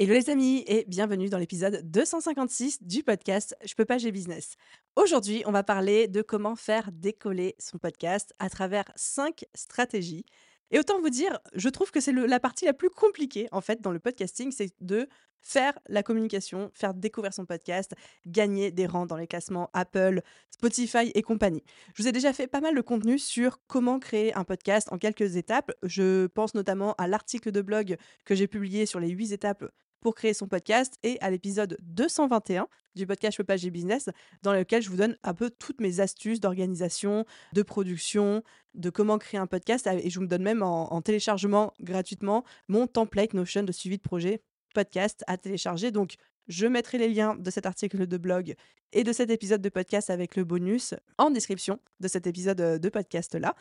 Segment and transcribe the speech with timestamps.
[0.00, 4.54] Hello les amis et bienvenue dans l'épisode 256 du podcast Je peux pas, j'ai business.
[4.94, 10.24] Aujourd'hui, on va parler de comment faire décoller son podcast à travers 5 stratégies.
[10.70, 13.80] Et autant vous dire, je trouve que c'est la partie la plus compliquée en fait
[13.80, 15.08] dans le podcasting, c'est de
[15.40, 21.10] faire la communication, faire découvrir son podcast, gagner des rangs dans les classements Apple, Spotify
[21.12, 21.64] et compagnie.
[21.96, 24.98] Je vous ai déjà fait pas mal de contenu sur comment créer un podcast en
[24.98, 25.72] quelques étapes.
[25.82, 29.64] Je pense notamment à l'article de blog que j'ai publié sur les 8 étapes
[30.00, 34.10] pour créer son podcast et à l'épisode 221 du podcast Je business,
[34.42, 38.42] dans lequel je vous donne un peu toutes mes astuces d'organisation, de production,
[38.74, 39.86] de comment créer un podcast.
[39.86, 44.42] Et je vous donne même en, téléchargement gratuitement mon template Notion de suivi de projet
[44.74, 45.90] podcast à télécharger.
[45.90, 46.16] Donc,
[46.48, 48.54] je mettrai les liens de cet article de blog
[48.92, 52.78] et de cet épisode de podcast avec le bonus en description de cet épisode euh,
[52.78, 53.54] de podcast-là.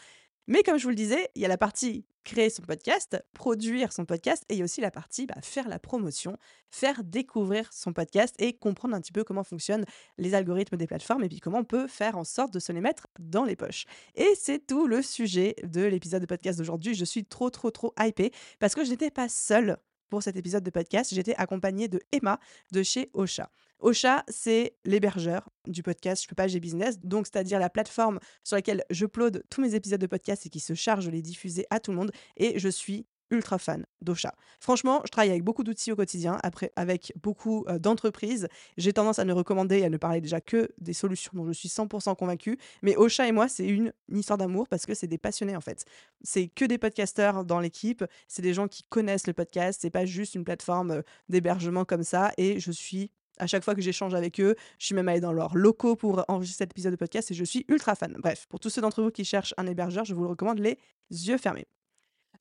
[0.47, 3.93] Mais comme je vous le disais, il y a la partie créer son podcast, produire
[3.93, 6.37] son podcast, et il y a aussi la partie bah, faire la promotion,
[6.69, 9.85] faire découvrir son podcast et comprendre un petit peu comment fonctionnent
[10.17, 12.81] les algorithmes des plateformes et puis comment on peut faire en sorte de se les
[12.81, 13.85] mettre dans les poches.
[14.15, 16.95] Et c'est tout le sujet de l'épisode de podcast d'aujourd'hui.
[16.95, 19.77] Je suis trop, trop, trop hypée parce que je n'étais pas seule
[20.09, 21.13] pour cet épisode de podcast.
[21.13, 22.39] J'étais accompagnée de Emma
[22.71, 23.49] de chez Ocha.
[23.79, 28.55] Ocha, c'est l'hébergeur du podcast Je peux pas, j'ai business, donc c'est-à-dire la plateforme sur
[28.55, 31.65] laquelle je upload tous mes épisodes de podcast et qui se charge de les diffuser
[31.69, 32.11] à tout le monde.
[32.37, 34.33] Et je suis ultra fan d'Ocha.
[34.59, 38.47] Franchement, je travaille avec beaucoup d'outils au quotidien, après avec beaucoup euh, d'entreprises.
[38.77, 41.53] J'ai tendance à ne recommander et à ne parler déjà que des solutions dont je
[41.53, 42.57] suis 100% convaincue.
[42.81, 45.85] Mais Ocha et moi, c'est une, histoire d'amour parce que c'est des passionnés en fait.
[46.21, 48.03] C'est que des podcasteurs dans l'équipe.
[48.27, 49.79] C'est des gens qui connaissent le podcast.
[49.81, 52.31] C'est pas juste une plateforme euh, d'hébergement comme ça.
[52.37, 54.55] Et je suis à chaque fois que j'échange avec eux.
[54.79, 57.43] Je suis même allée dans leurs locaux pour enregistrer cet épisode de podcast et je
[57.43, 58.15] suis ultra fan.
[58.19, 60.77] Bref, pour tous ceux d'entre vous qui cherchent un hébergeur, je vous le recommande les
[61.09, 61.67] yeux fermés.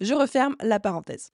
[0.01, 1.31] Je referme la parenthèse.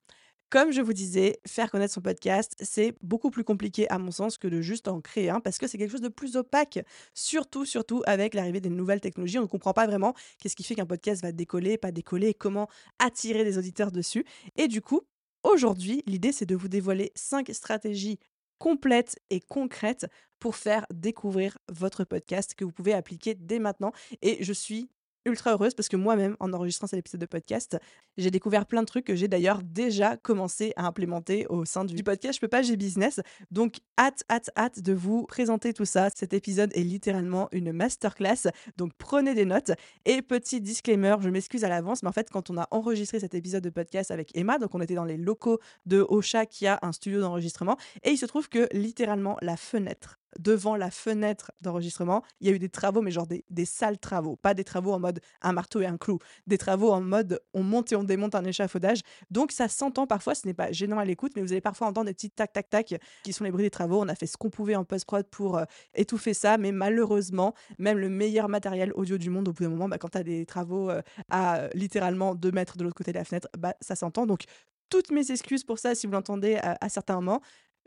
[0.49, 4.37] Comme je vous disais, faire connaître son podcast, c'est beaucoup plus compliqué à mon sens
[4.37, 6.79] que de juste en créer un parce que c'est quelque chose de plus opaque,
[7.15, 9.39] surtout, surtout avec l'arrivée des nouvelles technologies.
[9.39, 12.69] On ne comprend pas vraiment qu'est-ce qui fait qu'un podcast va décoller, pas décoller, comment
[12.99, 14.25] attirer des auditeurs dessus.
[14.55, 15.01] Et du coup,
[15.41, 18.19] aujourd'hui, l'idée c'est de vous dévoiler cinq stratégies
[18.59, 20.05] complètes et concrètes
[20.39, 23.91] pour faire découvrir votre podcast que vous pouvez appliquer dès maintenant.
[24.21, 24.87] Et je suis
[25.25, 27.77] ultra heureuse parce que moi-même, en enregistrant cet épisode de podcast,
[28.17, 32.03] j'ai découvert plein de trucs que j'ai d'ailleurs déjà commencé à implémenter au sein du
[32.03, 33.21] podcast Je peux pas, j'ai business.
[33.51, 36.09] Donc, hâte, hâte, hâte de vous présenter tout ça.
[36.15, 38.49] Cet épisode est littéralement une masterclass.
[38.77, 39.71] Donc, prenez des notes.
[40.05, 43.33] Et petit disclaimer, je m'excuse à l'avance, mais en fait, quand on a enregistré cet
[43.33, 46.79] épisode de podcast avec Emma, donc on était dans les locaux de Ocha qui a
[46.81, 52.23] un studio d'enregistrement, et il se trouve que littéralement la fenêtre devant la fenêtre d'enregistrement,
[52.41, 54.99] il y a eu des travaux, mais genre des, sales travaux, pas des travaux en
[54.99, 58.35] mode un marteau et un clou, des travaux en mode on monte et on démonte
[58.35, 59.01] un échafaudage.
[59.31, 62.07] Donc ça s'entend parfois, ce n'est pas gênant à l'écoute, mais vous allez parfois entendre
[62.07, 64.01] des petits tac tac tac qui sont les bruits des travaux.
[64.01, 67.97] On a fait ce qu'on pouvait en post-prod pour euh, étouffer ça, mais malheureusement, même
[67.97, 70.45] le meilleur matériel audio du monde, au bout d'un moment, bah, quand tu as des
[70.45, 74.25] travaux euh, à littéralement deux mètres de l'autre côté de la fenêtre, bah, ça s'entend.
[74.25, 74.45] Donc
[74.89, 77.41] toutes mes excuses pour ça si vous l'entendez à, certains moments.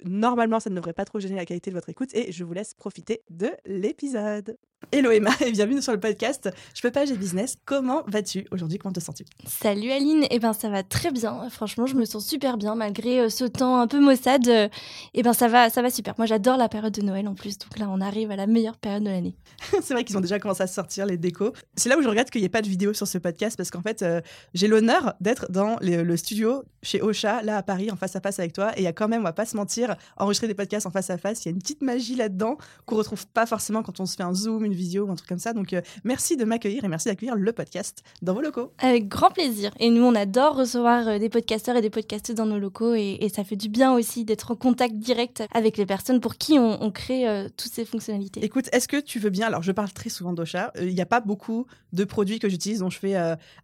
[0.05, 2.53] Normalement, ça ne devrait pas trop gêner la qualité de votre écoute et je vous
[2.53, 4.59] laisse profiter de l'épisode.
[4.93, 7.57] Hello Emma et bienvenue sur le podcast Je peux pas, j'ai business.
[7.65, 8.79] Comment vas-tu aujourd'hui?
[8.79, 9.25] Comment te sens-tu?
[9.45, 11.51] Salut Aline, eh ben ça va très bien.
[11.51, 14.47] Franchement, je me sens super bien malgré euh, ce temps un peu maussade.
[14.47, 14.69] Euh,
[15.15, 16.15] eh ben ça va, ça va super.
[16.19, 17.59] Moi, j'adore la période de Noël en plus.
[17.59, 19.35] Donc là, on arrive à la meilleure période de l'année.
[19.83, 21.53] c'est vrai qu'ils ont déjà commencé à sortir les décos.
[21.75, 23.73] C'est là où je regrette qu'il n'y ait pas de vidéo sur ce podcast parce
[23.73, 24.21] qu'en fait, euh,
[24.55, 28.39] j'ai l'honneur d'être dans le studio chez Ocha, là à Paris, en face à face
[28.39, 28.73] avec toi.
[28.77, 30.91] Et il y a quand même, on va pas se mentir, enregistrer des podcasts en
[30.91, 31.45] face à face.
[31.45, 32.57] Il y a une petite magie là-dedans
[32.87, 35.29] qu'on retrouve pas forcément quand on se fait un zoom, une visio ou un truc
[35.29, 35.53] comme ça.
[35.53, 38.73] Donc euh, merci de m'accueillir et merci d'accueillir le podcast dans vos locaux.
[38.79, 39.73] Avec grand plaisir.
[39.81, 43.27] Et nous, on adore recevoir euh, des podcasteurs et des podcasteuses dans nos locaux et,
[43.35, 46.91] ça fait du bien aussi d'être en contact direct avec les personnes pour qui on,
[46.91, 48.43] crée euh, toutes ces fonctionnalités.
[48.45, 50.73] Écoute, est-ce que tu veux bien Alors, je parle très souvent d'Ocha.
[50.81, 53.15] Il n'y a pas beaucoup de produits que j'utilise dont je fais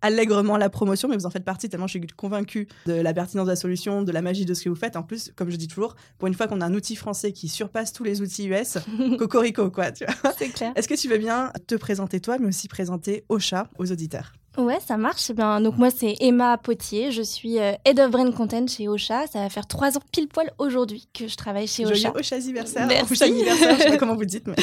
[0.02, 3.46] allègrement la promotion, mais vous en faites partie tellement je suis convaincue de la pertinence
[3.46, 4.96] de la solution, de la magie de ce que vous faites.
[4.96, 7.48] En plus, comme je dis toujours, pour une fois qu'on a un outil français qui
[7.48, 8.78] surpasse tous les outils US,
[9.18, 9.86] cocorico quoi.
[10.38, 10.72] C'est clair.
[10.76, 14.78] Est-ce que tu veux bien te présenter toi, mais aussi présenter Ocha aux auditeurs Ouais,
[14.86, 15.30] ça marche.
[15.30, 17.10] Eh bien, donc moi, c'est Emma Potier.
[17.10, 19.26] Je suis euh, Head of Brain Content chez Ocha.
[19.26, 22.12] Ça va faire trois ans pile poil aujourd'hui que je travaille chez Joyeux Ocha.
[22.14, 22.86] Ocha anniversaire.
[22.86, 23.12] Merci.
[23.12, 24.46] Ocha anniversaire, je sais pas comment vous dites.
[24.46, 24.54] Mais...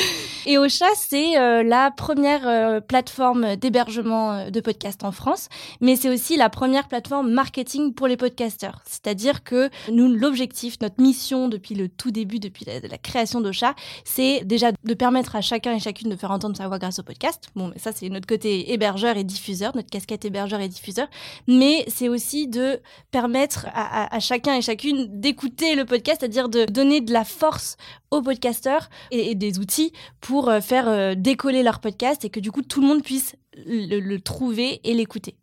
[0.45, 5.50] Et Ocha, c'est euh, la première euh, plateforme d'hébergement euh, de podcasts en France,
[5.81, 8.81] mais c'est aussi la première plateforme marketing pour les podcasteurs.
[8.85, 13.74] C'est-à-dire que nous, l'objectif, notre mission depuis le tout début, depuis la, la création d'Ocha,
[14.06, 17.03] c'est déjà de permettre à chacun et chacune de faire entendre sa voix grâce au
[17.03, 17.50] podcast.
[17.56, 21.08] Bon, mais ça, c'est notre côté hébergeur et diffuseur, notre casquette hébergeur et diffuseur.
[21.48, 22.80] Mais c'est aussi de
[23.12, 27.78] permettre à, chacun et chacune d'écouter le podcast, c'est-à-dire de donner de la force
[28.12, 32.52] aux podcasteurs et, des outils pour euh, faire euh, décoller leur podcast et que du
[32.52, 33.36] coup tout le monde puisse
[33.66, 35.36] le, trouver et l'écouter.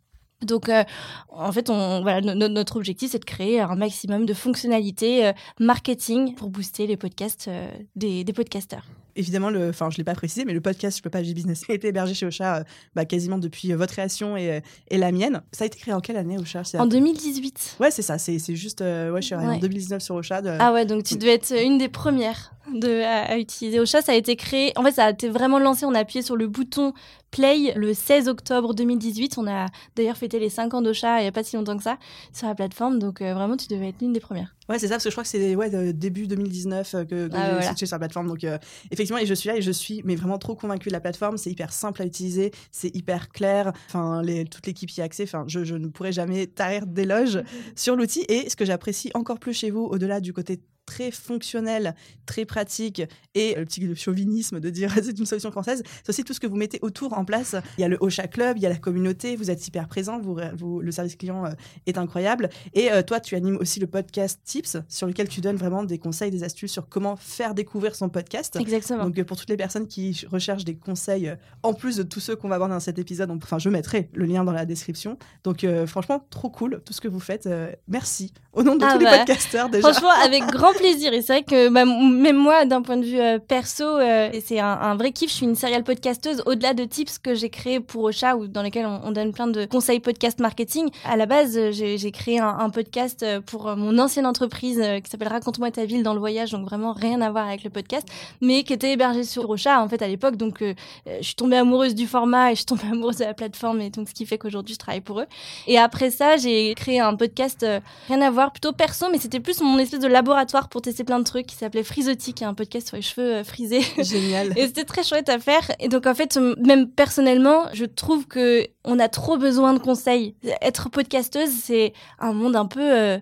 [0.42, 0.84] Donc, euh,
[1.30, 6.34] en fait, voilà, no- no- notre objectif, c'est de créer un maximum de fonctionnalités marketing
[6.34, 7.50] pour booster les podcasts
[7.96, 8.84] des, des podcasteurs.
[9.16, 11.62] Évidemment, le, enfin, je l'ai pas précisé, mais le podcast Je peux pas agir business
[11.68, 12.64] a été hébergé chez Ocha euh,
[12.94, 14.60] bah, quasiment depuis euh, votre création et, euh,
[14.90, 15.42] et la mienne.
[15.52, 16.62] Ça a été créé en quelle année Ocha?
[16.78, 17.76] En 2018.
[17.80, 18.18] Ouais, c'est ça.
[18.18, 18.80] C'est c'est juste.
[18.80, 19.58] ouais, je suis en Ouais.
[19.58, 20.42] 2019 sur Ocha.
[20.42, 24.02] de- Ah ouais, donc tu devais être une des premières de, à, à utiliser Ocha.
[24.02, 25.84] Ça a été créé, en fait, ça a été vraiment lancé.
[25.86, 26.92] On a appuyé sur le bouton
[27.30, 29.36] Play le 16 octobre 2018.
[29.38, 29.66] On a
[29.96, 31.98] d'ailleurs fêté les 5 ans d'Ocha il n'y a pas si longtemps que ça
[32.32, 32.98] sur la plateforme.
[32.98, 34.54] Donc euh, vraiment, tu devais être l'une des premières.
[34.68, 37.28] Ouais, c'est ça, parce que je crois que c'est ouais, de- début 2019 euh, que,
[37.28, 37.62] que Ah, j'ai voilà.
[37.68, 38.26] switché sur la plateforme.
[38.28, 38.58] Donc, euh,
[38.90, 41.36] effectivement, et je suis là et je suis mais vraiment trop convaincue de la plateforme.
[41.36, 43.72] C'est hyper simple à utiliser, c'est hyper clair.
[43.88, 45.24] Enfin, les, toute l'équipe y a accès.
[45.24, 47.42] Enfin, je, je ne pourrais jamais tarir d'éloges
[47.76, 48.24] sur l'outil.
[48.28, 51.94] Et ce que j'apprécie encore plus chez vous, au-delà du côté très fonctionnel,
[52.24, 53.02] très pratique
[53.34, 56.46] et le petit chauvinisme de dire c'est une solution française, c'est aussi tout ce que
[56.46, 57.54] vous mettez autour en place.
[57.76, 60.18] Il y a le Ocha Club, il y a la communauté, vous êtes hyper présent,
[60.18, 61.50] vous, vous- le service client euh,
[61.86, 62.48] est incroyable.
[62.74, 65.98] Et euh, toi, tu animes aussi le podcast Tips, sur lequel tu donnes vraiment des
[65.98, 68.56] conseils, des astuces sur comment faire découvrir son podcast.
[68.56, 69.04] Exactement.
[69.04, 72.20] Donc euh, pour toutes les personnes qui ch- recherchent des conseils, en plus de tous
[72.20, 74.64] ceux qu'on va voir dans cet épisode, on- enfin je mettrai le lien dans la
[74.64, 75.18] description.
[75.44, 77.46] Donc euh, franchement, trop cool tout ce que vous faites.
[77.46, 78.32] Euh, merci.
[78.52, 79.90] Au nom de Ah tous les bah, podcasteurs déjà.
[79.92, 81.12] Franchement, avec grand plaisir.
[81.12, 84.60] Et c'est vrai que bah, même moi, d'un point de vue euh, perso, euh, c'est
[84.60, 85.30] un, un vrai kiff.
[85.30, 88.62] Je suis une serial podcasteuse au-delà de tips que j'ai créé pour Ocha, ou dans
[88.62, 90.88] lesquels on, on donne plein de conseils podcast marketing.
[91.04, 95.28] À la base, euh, j'ai créé un, podcast euh, pour mon ancienne entreprise qui s'appelle
[95.28, 98.06] Raconte-moi ta ville dans le voyage, donc vraiment rien à voir avec le podcast,
[98.40, 100.36] mais qui était hébergé sur Ocha en fait à l'époque.
[100.36, 100.74] Donc euh,
[101.06, 103.90] je suis tombée amoureuse du format et je suis tombée amoureuse de la plateforme, et
[103.90, 105.26] donc ce qui fait qu'aujourd'hui je travaille pour eux.
[105.66, 107.64] Et après ça, j'ai créé un podcast
[108.08, 111.18] rien à voir, plutôt perso, mais c'était plus mon espèce de laboratoire pour tester plein
[111.18, 113.82] de trucs qui s'appelait Frisotique, qui est un podcast sur les cheveux euh, frisés.
[114.02, 114.52] Génial.
[114.56, 115.70] Et c'était très chouette à faire.
[115.80, 120.36] Et donc, en fait, même personnellement, je trouve que on a trop besoin de conseils.
[120.62, 123.18] Être podcasteuse, c'est un monde un peu, euh,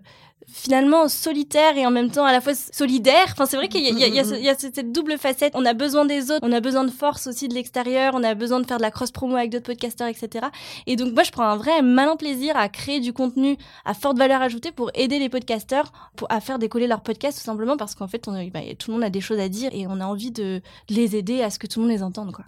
[0.47, 3.27] finalement, solitaire et en même temps à la fois solidaire.
[3.33, 5.53] Enfin, c'est vrai qu'il y y y y a cette double facette.
[5.57, 8.35] On a besoin des autres, on a besoin de force aussi de l'extérieur, on a
[8.35, 10.47] besoin de faire de la cross-promo avec d'autres podcasteurs, etc.
[10.87, 14.19] Et donc, moi, je prends un vrai malin plaisir à créer du contenu à forte
[14.19, 17.95] valeur ajoutée pour aider les podcasteurs pour, à faire décoller leur podcast, tout simplement parce
[17.95, 20.05] qu'en fait, on, bah, tout le monde a des choses à dire et on a
[20.05, 22.45] envie de les aider à ce que tout le monde les entende, quoi.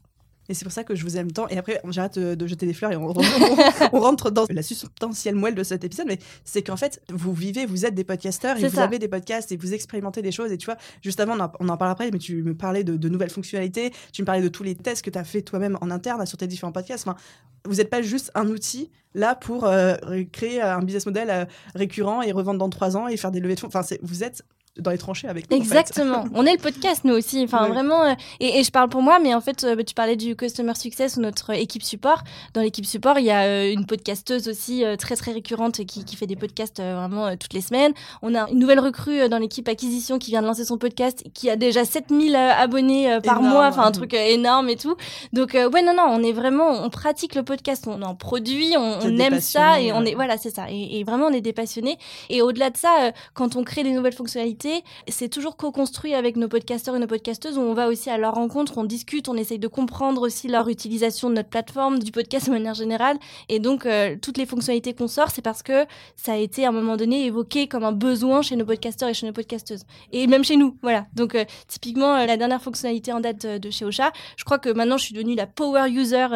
[0.49, 1.49] Et c'est pour ça que je vous aime tant.
[1.49, 2.97] Et après, j'arrête de, de jeter des fleurs et
[3.93, 6.07] on, rentre dans la substantielle moelle de cet épisode.
[6.07, 8.85] Mais c'est qu'en fait, vous vivez, vous êtes des podcasteurs et vous ça.
[8.85, 10.53] avez des podcasts et vous expérimentez des choses.
[10.53, 12.85] Et tu vois, juste avant, on en, on en parle après, mais tu me parlais
[12.85, 13.93] de, de nouvelles fonctionnalités.
[14.13, 16.39] Tu me parlais de tous les tests que tu as fait toi-même en interne sur
[16.39, 17.07] tes différents podcasts.
[17.07, 17.17] Enfin,
[17.65, 19.95] vous n'êtes pas juste un outil là pour euh,
[20.33, 23.55] créer un business model euh, récurrent et revendre dans trois ans et faire des levées
[23.55, 23.69] de fonds.
[23.69, 24.45] Enfin, vous êtes
[24.79, 25.57] dans les tranchées avec nous.
[25.57, 25.65] en fait.
[25.67, 26.25] Exactement.
[26.35, 27.43] On est le podcast, nous aussi.
[27.45, 27.69] Enfin, Ouais.
[27.71, 28.03] vraiment.
[28.05, 30.75] euh, et, et je parle pour moi, mais en fait, euh, tu parlais du Customer
[30.75, 32.23] Success ou notre équipe support.
[32.55, 36.17] Dans l'équipe support, il y a euh, une podcasteuse aussi très, très récurrente qui, qui
[36.17, 37.93] fait des podcasts vraiment toutes les semaines.
[38.23, 41.49] On a une nouvelle recrue dans l'équipe acquisition qui vient de lancer son podcast, qui
[41.51, 43.53] a déjà 7000 euh, abonnés par Énorme.
[43.55, 43.67] mois.
[43.69, 44.97] Enfin, un truc énorme et tout.
[45.33, 49.01] Donc, ouais, non, non, on est vraiment, on pratique le podcast, on en produit, on,
[49.19, 50.67] aime ça et on est, voilà, c'est ça.
[50.71, 51.97] Et, et vraiment, on est des passionnés.
[52.31, 54.66] Et au-delà de ça, quand on crée des nouvelles fonctionnalités,
[55.09, 58.79] c'est toujours co-construit avec nos podcasteurs et nos podcasteuses on va aussi à leur rencontre,
[58.79, 62.53] on discute, on essaye de comprendre aussi leur utilisation de notre plateforme, du podcast de
[62.53, 63.19] manière générale.
[63.49, 66.69] Et donc, euh, toutes les fonctionnalités qu'on sort, c'est parce que ça a été à
[66.69, 69.85] un moment donné évoqué comme un besoin chez nos podcasteurs et chez nos podcasteuses.
[70.13, 71.07] Et même chez nous, voilà.
[71.15, 74.71] Donc, euh, typiquement, euh, la dernière fonctionnalité en date de, chez Ocha, je crois que
[74.71, 76.27] maintenant, je suis devenue la power user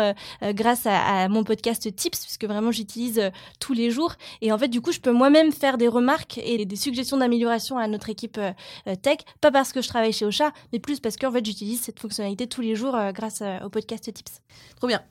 [0.43, 4.15] grâce à, à mon podcast Tips, puisque vraiment, j'utilise tous les jours.
[4.43, 7.79] Et en fait, du coup, je peux moi-même faire des remarques et des suggestions d'amélioration
[7.79, 8.53] à notre équipe euh,
[8.87, 11.81] euh, tech, pas parce que je travaille chez Ocha, mais plus parce qu'en fait, j'utilise
[11.81, 14.43] cette fonctionnalité tous les jours euh, grâce au podcast Tips.
[14.77, 15.03] Trop bien.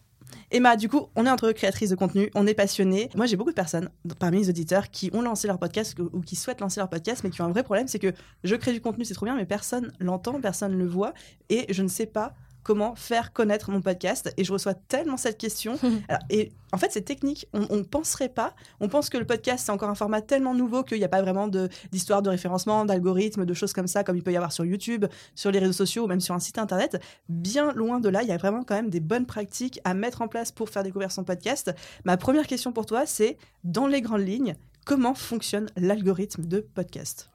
[0.52, 3.10] Emma, du coup, on est entre créatrices de contenu, on est passionnés.
[3.16, 3.90] Moi, j'ai beaucoup de personnes
[4.20, 7.32] parmi les auditeurs qui ont lancé leur podcast ou qui souhaitent lancer leur podcast, mais
[7.32, 8.14] qui ont un vrai problème, c'est que
[8.44, 11.14] je crée du contenu, c'est trop bien, mais personne l'entend, personne le voit,
[11.50, 15.38] et je ne sais pas comment faire connaître mon podcast Et je reçois tellement cette
[15.38, 15.78] question.
[16.30, 17.48] et en fait, c'est technique.
[17.54, 18.54] On ne penserait pas.
[18.80, 21.22] On pense que le podcast, c'est encore un format tellement nouveau qu'il n'y a pas
[21.22, 21.48] vraiment
[21.92, 24.66] d'histoire de, de référencement, d'algorithme, de choses comme ça, comme il peut y avoir sur
[24.66, 27.02] YouTube, sur les réseaux sociaux ou même sur un site internet.
[27.28, 30.22] Bien loin de là, il y a vraiment quand même des bonnes pratiques à mettre
[30.22, 31.74] en place pour faire découvrir son podcast.
[32.06, 34.56] Ma première question pour toi, c'est dans les grandes lignes,
[34.86, 37.30] comment fonctionne l'algorithme de podcast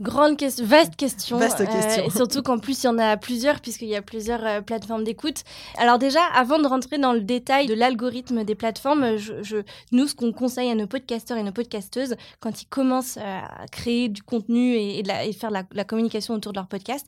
[0.00, 1.38] Grande question, vaste question.
[1.38, 2.04] Vaste euh, question.
[2.04, 5.04] et surtout qu'en plus, il y en a plusieurs, puisqu'il y a plusieurs euh, plateformes
[5.04, 5.44] d'écoute.
[5.78, 9.62] Alors, déjà, avant de rentrer dans le détail de l'algorithme des plateformes, je,
[9.92, 14.08] nous, ce qu'on conseille à nos podcasteurs et nos podcasteuses, quand ils commencent à créer
[14.08, 17.06] du contenu et, et, faire la, la communication autour de leur podcast,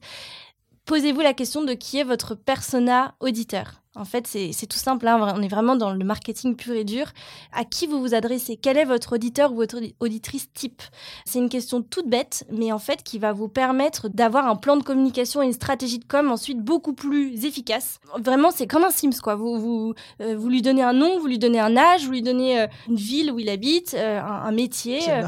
[0.84, 3.82] posez-vous la question de qui est votre persona auditeur.
[3.96, 5.06] En fait, c'est tout simple.
[5.08, 5.34] Hein.
[5.36, 7.06] On est vraiment dans le marketing pur et dur.
[7.52, 8.56] À qui vous vous adressez?
[8.56, 10.82] Quel est votre auditeur ou votre auditrice type?
[11.24, 14.76] C'est une question toute bête, mais en fait qui va vous permettre d'avoir un plan
[14.76, 17.98] de communication et une stratégie de com ensuite beaucoup plus efficace.
[18.18, 19.34] Vraiment, c'est comme un Sims, quoi.
[19.34, 22.22] Vous, vous, euh, vous lui donnez un nom, vous lui donnez un âge, vous lui
[22.22, 25.00] donnez euh, une ville où il habite, euh, un, métier.
[25.08, 25.26] Ah,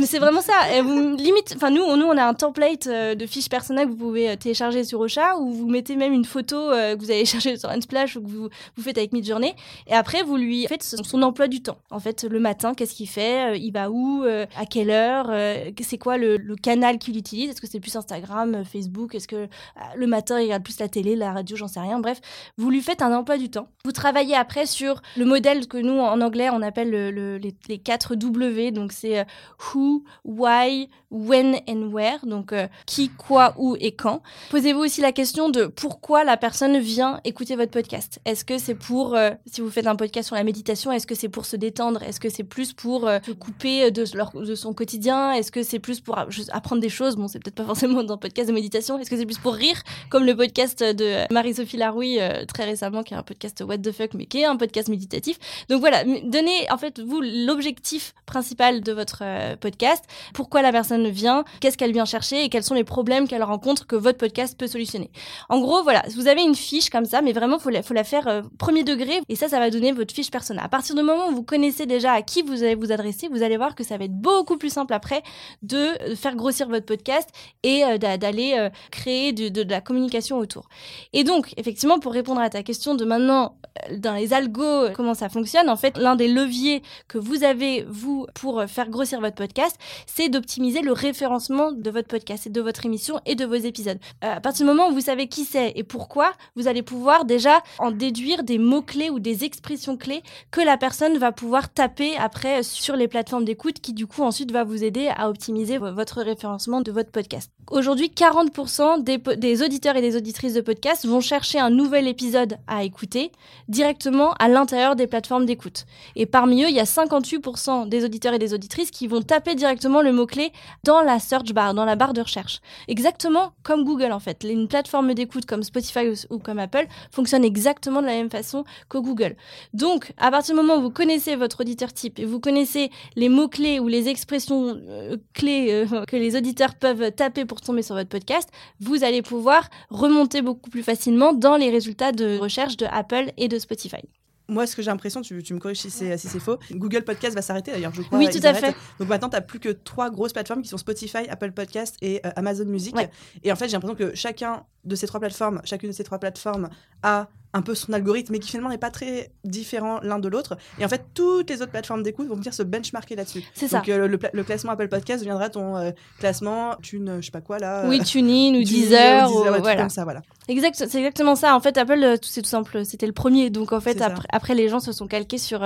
[0.00, 0.52] mais c'est vraiment ça.
[0.82, 4.36] vous, limite, enfin nous, nous, on a un template de fiches personnelles que vous pouvez
[4.36, 8.03] télécharger sur Ocha où vous mettez même une photo que vous allez chercher sur Unsplash
[8.12, 9.54] que vous, vous faites avec Midjourney.
[9.86, 11.78] Et après, vous lui faites son emploi du temps.
[11.90, 13.52] En fait, le matin, qu'est-ce qu'il fait?
[13.52, 14.24] Euh, Il va où?
[14.24, 15.26] Euh, À quelle heure?
[15.30, 17.50] Euh, C'est quoi le, canal qu'il utilise?
[17.50, 19.14] Est-ce que c'est plus Instagram, Facebook?
[19.14, 19.48] Est-ce que
[19.96, 21.98] le matin, il regarde plus la télé, la radio J'en sais rien.
[22.00, 22.20] Bref,
[22.58, 23.68] vous lui faites un emploi du temps.
[23.84, 27.78] Vous travaillez après sur le modèle que nous, en anglais, on appelle le, les, les
[27.78, 28.70] 4 W.
[28.70, 29.26] Donc, c'est
[29.74, 32.24] who, why, when and where.
[32.24, 32.54] Donc,
[32.86, 34.22] qui, quoi, où et quand.
[34.50, 37.93] Posez-vous aussi la question de pourquoi la personne vient écouter votre podcast.
[38.24, 41.14] Est-ce que c'est pour, euh, si vous faites un podcast sur la méditation, est-ce que
[41.14, 42.02] c'est pour se détendre?
[42.02, 45.32] Est-ce que c'est plus pour euh, se couper de, son quotidien?
[45.32, 47.16] Est-ce que c'est plus pour apprendre des choses?
[47.16, 48.98] Bon, c'est peut-être pas forcément dans un podcast de méditation.
[48.98, 53.02] Est-ce que c'est plus pour rire, comme le podcast de Marie-Sophie Larouille euh, très récemment,
[53.02, 55.38] qui est un podcast What the fuck, mais qui est un podcast méditatif.
[55.68, 59.22] Donc voilà, donnez en fait vous l'objectif principal de votre
[59.56, 60.04] podcast.
[60.32, 61.44] Pourquoi la personne vient?
[61.60, 62.44] Qu'est-ce qu'elle vient chercher?
[62.44, 65.10] Et quels sont les problèmes qu'elle rencontre que votre podcast peut solutionner?
[65.48, 68.26] En gros, voilà, vous avez une fiche comme ça, mais vraiment, faut faut la faire
[68.28, 70.62] euh, premier degré et ça, ça va donner votre fiche persona.
[70.64, 73.42] À partir du moment où vous connaissez déjà à qui vous allez vous adresser, vous
[73.42, 75.22] allez voir que ça va être beaucoup plus simple après
[75.62, 77.28] de faire grossir votre podcast
[77.62, 80.68] et euh, d'aller euh, créer de, de, la communication autour.
[81.12, 83.56] Et donc, effectivement, pour répondre à ta question de maintenant,
[83.98, 88.26] dans les algos, comment ça fonctionne, en fait, l'un des leviers que vous avez, vous,
[88.34, 89.76] pour faire grossir votre podcast,
[90.06, 93.98] c'est d'optimiser le référencement de votre podcast et de votre émission et de vos épisodes.
[94.20, 97.62] à partir du moment où vous savez qui c'est et pourquoi, vous allez pouvoir déjà
[97.78, 102.62] en déduire des mots-clés ou des expressions clés que la personne va pouvoir taper après
[102.62, 106.80] sur les plateformes d'écoute qui du coup ensuite va vous aider à optimiser votre référencement
[106.80, 107.50] de votre podcast.
[107.70, 112.84] Aujourd'hui, 40% des, auditeurs et des auditrices de podcast vont chercher un nouvel épisode à
[112.84, 113.32] écouter
[113.68, 115.86] directement à l'intérieur des plateformes d'écoute.
[116.14, 119.54] Et parmi eux, il y a 58% des auditeurs et des auditrices qui vont taper
[119.54, 120.52] directement le mot-clé
[120.84, 122.60] dans la search bar, dans la barre de recherche.
[122.86, 124.44] Exactement comme Google en fait.
[124.44, 128.98] Une plateforme d'écoute comme Spotify ou, comme Apple fonctionne exactement de la même façon que
[128.98, 129.36] Google.
[129.72, 133.28] Donc, à partir du moment où vous connaissez votre auditeur type et vous connaissez les
[133.28, 137.94] mots-clés ou les expressions euh, clés euh, que les auditeurs peuvent taper pour tomber sur
[137.94, 138.48] votre podcast,
[138.80, 143.48] vous allez pouvoir remonter beaucoup plus facilement dans les résultats de recherche de Apple et
[143.48, 144.02] de Spotify.
[144.46, 147.40] Moi, ce que j'ai l'impression, tu, me corriges si c'est si faux, Google Podcast va
[147.40, 148.18] s'arrêter d'ailleurs, je crois.
[148.18, 148.76] Oui, tout à fait.
[148.98, 152.20] Donc maintenant, tu n'as plus que trois grosses plateformes qui sont Spotify, Apple Podcast et
[152.26, 152.94] euh, Amazon Music.
[153.42, 156.18] Et en fait, j'ai l'impression que chacun de ces trois plateformes, chacune de ces trois
[156.18, 156.68] plateformes
[157.02, 160.58] a un peu son algorithme, mais qui finalement n'est pas très différent l'un de l'autre.
[160.80, 163.44] Et en fait, toutes les autres plateformes d'écoute vont venir se benchmarker là-dessus.
[163.54, 163.78] C'est ça.
[163.78, 167.60] Donc euh, le, classement Apple Podcast deviendra ton euh, classement Tune, je sais pas quoi
[167.60, 167.84] là.
[167.86, 169.30] Oui, TuneIn ou Deezer.
[169.30, 169.76] ou, voilà.
[169.76, 170.22] comme ça, voilà.
[170.48, 171.54] Exact, c'est exactement ça.
[171.54, 173.50] En fait, Apple, euh, c'est tout simple, c'était le premier.
[173.50, 175.64] Donc en fait, après, les gens se sont calqués sur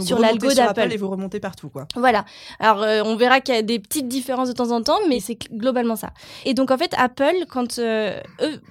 [0.00, 0.92] sur l'algo d'Apple.
[0.92, 1.86] Et vous remontez partout, quoi.
[1.94, 2.24] Voilà.
[2.58, 5.38] Alors on verra qu'il y a des petites différences de temps en temps, mais c'est
[5.52, 6.10] globalement ça.
[6.44, 8.12] Et donc en fait, Apple, quand eux,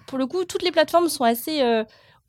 [0.06, 1.62] pour le coup, toutes les plateformes sont assez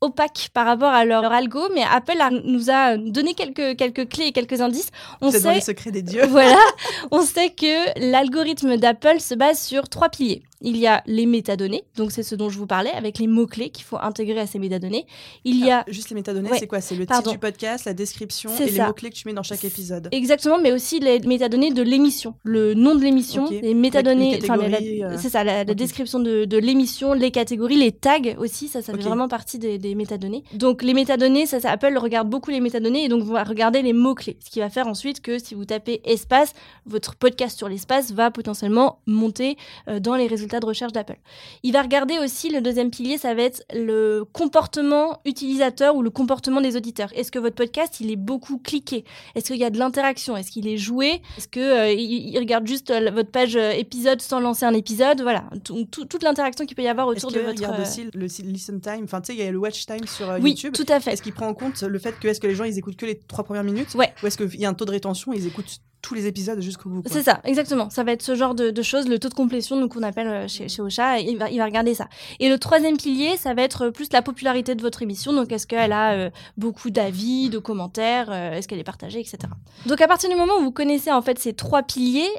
[0.01, 4.31] opaques par rapport à leur, algo, mais Apple nous a donné quelques, quelques clés et
[4.31, 4.89] quelques indices.
[5.21, 6.25] On sait, dans les secrets des dieux.
[6.27, 6.57] Voilà,
[7.11, 10.43] on sait que l'algorithme d'Apple se base sur trois piliers.
[10.61, 13.69] Il y a les métadonnées, donc c'est ce dont je vous parlais, avec les mots-clés
[13.69, 15.05] qu'il faut intégrer à ces métadonnées.
[15.45, 15.85] Il y a...
[15.87, 16.81] juste les métadonnées, c'est quoi?
[16.81, 19.63] C'est le titre du podcast, la description et les mots-clés que tu mets dans chaque
[19.63, 20.09] épisode.
[20.11, 25.17] Exactement, mais aussi les métadonnées de l'émission, le nom de l'émission, les métadonnées, enfin, euh,
[25.17, 28.99] c'est ça, la, description de, de l'émission, les catégories, les tags aussi, ça, ça fait
[28.99, 30.43] vraiment partie des, des, métadonnées.
[30.53, 33.93] Donc les métadonnées, ça, ça, Apple regarde beaucoup les métadonnées et donc va regarder les
[33.93, 36.53] mots-clés, ce qui va faire ensuite que si vous tapez espace,
[36.85, 41.19] votre podcast sur l'espace va potentiellement monter euh, dans les résultats de recherche d'Apple.
[41.63, 46.09] Il va regarder aussi le deuxième pilier, ça va être le comportement utilisateur ou le
[46.09, 47.09] comportement des auditeurs.
[47.15, 49.03] Est-ce que votre podcast, il est beaucoup cliqué?
[49.35, 50.37] Est-ce qu'il y a de l'interaction?
[50.37, 51.21] Est-ce qu'il est joué?
[51.37, 55.21] Est-ce que euh, il, regarde juste euh, votre page euh, épisode sans lancer un épisode?
[55.21, 57.59] Voilà, toute l'interaction qu'il peut y avoir autour de votre.
[57.59, 59.03] Il regarde aussi le listen time?
[59.03, 60.73] Enfin, tu sais, il y a le watch time sur oui, YouTube.
[60.73, 61.13] tout à fait.
[61.13, 63.05] Est-ce qu'il prend en compte le fait que est-ce que les gens ils écoutent que
[63.05, 63.93] les trois premières minutes?
[63.95, 64.13] Ouais.
[64.23, 66.61] Ou est-ce qu'il y a un taux de rétention et ils écoutent tous les épisodes
[66.61, 67.03] jusqu'au bout.
[67.05, 67.89] C'est ça, exactement.
[67.89, 70.69] Ça va être ce genre de, choses, le taux de complétion, qu'on appelle euh, chez,
[70.69, 72.07] chez Ocha, il va, il va regarder ça.
[72.39, 75.33] Et le troisième pilier, ça va être plus la popularité de votre émission.
[75.33, 79.37] Donc, est-ce qu'elle a euh, beaucoup d'avis, de commentaires, euh, est-ce qu'elle est partagée, etc.
[79.85, 82.29] Donc, à partir du moment où vous connaissez en fait ces trois piliers,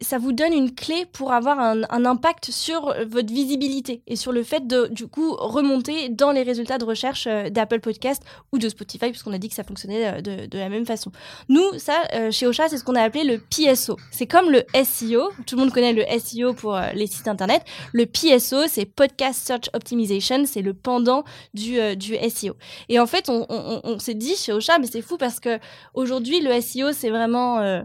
[0.00, 4.42] ça vous donne une clé pour avoir un, impact sur votre visibilité et sur le
[4.42, 8.22] fait de, du coup, remonter dans les résultats de recherche d'Apple Podcast
[8.52, 11.12] ou de Spotify, puisqu'on a dit que ça fonctionnait de, de la même façon.
[11.48, 11.94] Nous, ça,
[12.30, 13.98] chez Ocha, c'est ce qu'on a appelé le PSO.
[14.10, 15.30] C'est comme le SEO.
[15.46, 17.62] Tout le monde connaît le SEO pour euh, les sites internet.
[17.92, 20.46] Le PSO, c'est Podcast Search Optimization.
[20.46, 22.56] C'est le pendant du, euh, du SEO.
[22.88, 25.58] Et en fait, on, s'est dit chez Ocha, mais c'est fou parce que
[25.92, 27.82] aujourd'hui, le SEO, c'est vraiment euh,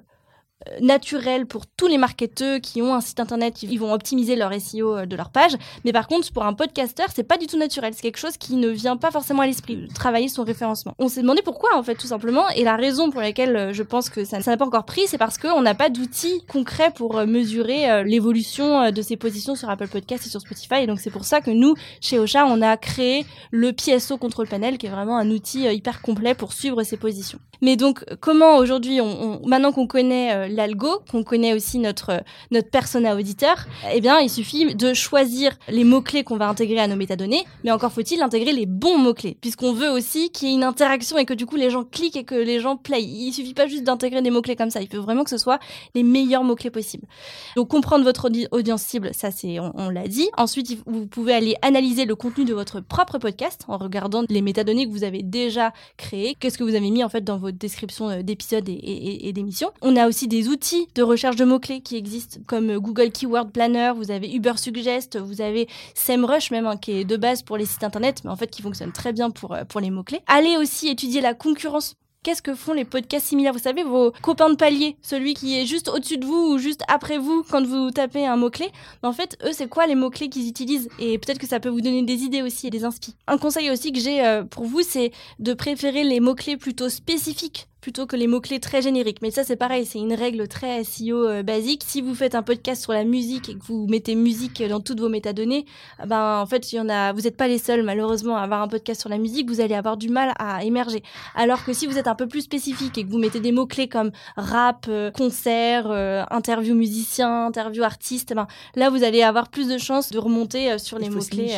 [0.81, 4.97] naturel pour tous les marketeurs qui ont un site internet, ils vont optimiser leur SEO
[4.97, 5.55] euh, de leur page.
[5.85, 7.93] Mais par contre, pour un podcasteur, c'est pas du tout naturel.
[7.93, 10.93] C'est quelque chose qui ne vient pas forcément à l'esprit, travailler son référencement.
[10.99, 12.49] On s'est demandé pourquoi, en fait, tout simplement.
[12.49, 15.17] Et la raison pour laquelle euh, je pense que ça n'a pas encore pris, c'est
[15.17, 19.87] parce qu'on n'a pas d'outils concrets pour euh, mesurer l'évolution de ces positions sur Apple
[19.87, 20.81] Podcast et sur Spotify.
[20.81, 24.47] Et donc, c'est pour ça que nous, chez Ocha, on a créé le PSO Control
[24.47, 27.39] Panel, qui est vraiment un outil hyper complet pour suivre ces positions.
[27.61, 33.15] Mais donc, comment aujourd'hui, on, maintenant qu'on connaît l'algo, qu'on connaît aussi notre, notre persona
[33.15, 37.43] auditeur, eh bien, il suffit de choisir les mots-clés qu'on va intégrer à nos métadonnées,
[37.63, 41.17] mais encore faut-il intégrer les bons mots-clés, puisqu'on veut aussi qu'il y ait une interaction
[41.17, 43.03] et que du coup les gens cliquent et que les gens play.
[43.03, 45.59] Il suffit pas juste d'intégrer des mots-clés comme ça, il faut vraiment que ce soit
[45.95, 47.07] les meilleurs mots-clés possibles.
[47.55, 50.29] Donc, comprendre votre audience cible, ça c'est, on, l'a dit.
[50.37, 54.85] Ensuite, vous pouvez aller analyser le contenu de votre propre podcast en regardant les métadonnées
[54.85, 58.09] que vous avez déjà créées, qu'est-ce que vous avez mis en fait dans votre description
[58.09, 59.71] euh, d'épisodes et, et d'émissions.
[59.81, 63.93] On a aussi des outils de recherche de mots-clés qui existent, comme Google Keyword Planner,
[63.95, 67.65] vous avez Uber Suggest, vous avez SEMrush même, hein, qui est de base pour les
[67.65, 70.21] sites internet, mais en fait qui fonctionne très bien pour, euh, pour les mots-clés.
[70.27, 71.95] Allez aussi étudier la concurrence
[72.27, 73.53] qu'est-ce que font les podcasts similaires?
[73.53, 76.81] Vous savez, vos copains de palier, celui qui est juste au-dessus de vous ou juste
[76.89, 78.69] après vous quand vous tapez un mot-clé.
[79.01, 80.89] En fait, eux, c'est quoi les mots-clés qu'ils utilisent?
[80.99, 83.15] Et peut-être que ça peut vous donner des idées aussi et des inspi.
[83.27, 87.69] Un conseil aussi que j'ai euh, pour vous, c'est de préférer les mots-clés plutôt spécifiques
[87.81, 89.21] plutôt que les mots-clés très génériques.
[89.21, 91.83] Mais ça, c'est pareil, c'est une règle très SEO euh, basique.
[91.85, 94.99] Si vous faites un podcast sur la musique et que vous mettez musique dans toutes
[94.99, 95.65] vos métadonnées,
[95.99, 98.41] ah ben, en fait, il y en a, vous n'êtes pas les seuls, malheureusement, à
[98.41, 101.03] avoir un podcast sur la musique, vous allez avoir du mal à émerger.
[101.35, 103.87] Alors que si vous êtes un peu plus spécifique et que vous mettez des mots-clés
[103.87, 109.67] comme rap, euh, concert, euh, interview musicien, interview artiste, ben, là, vous allez avoir plus
[109.67, 111.51] de chances de remonter sur les mots-clés.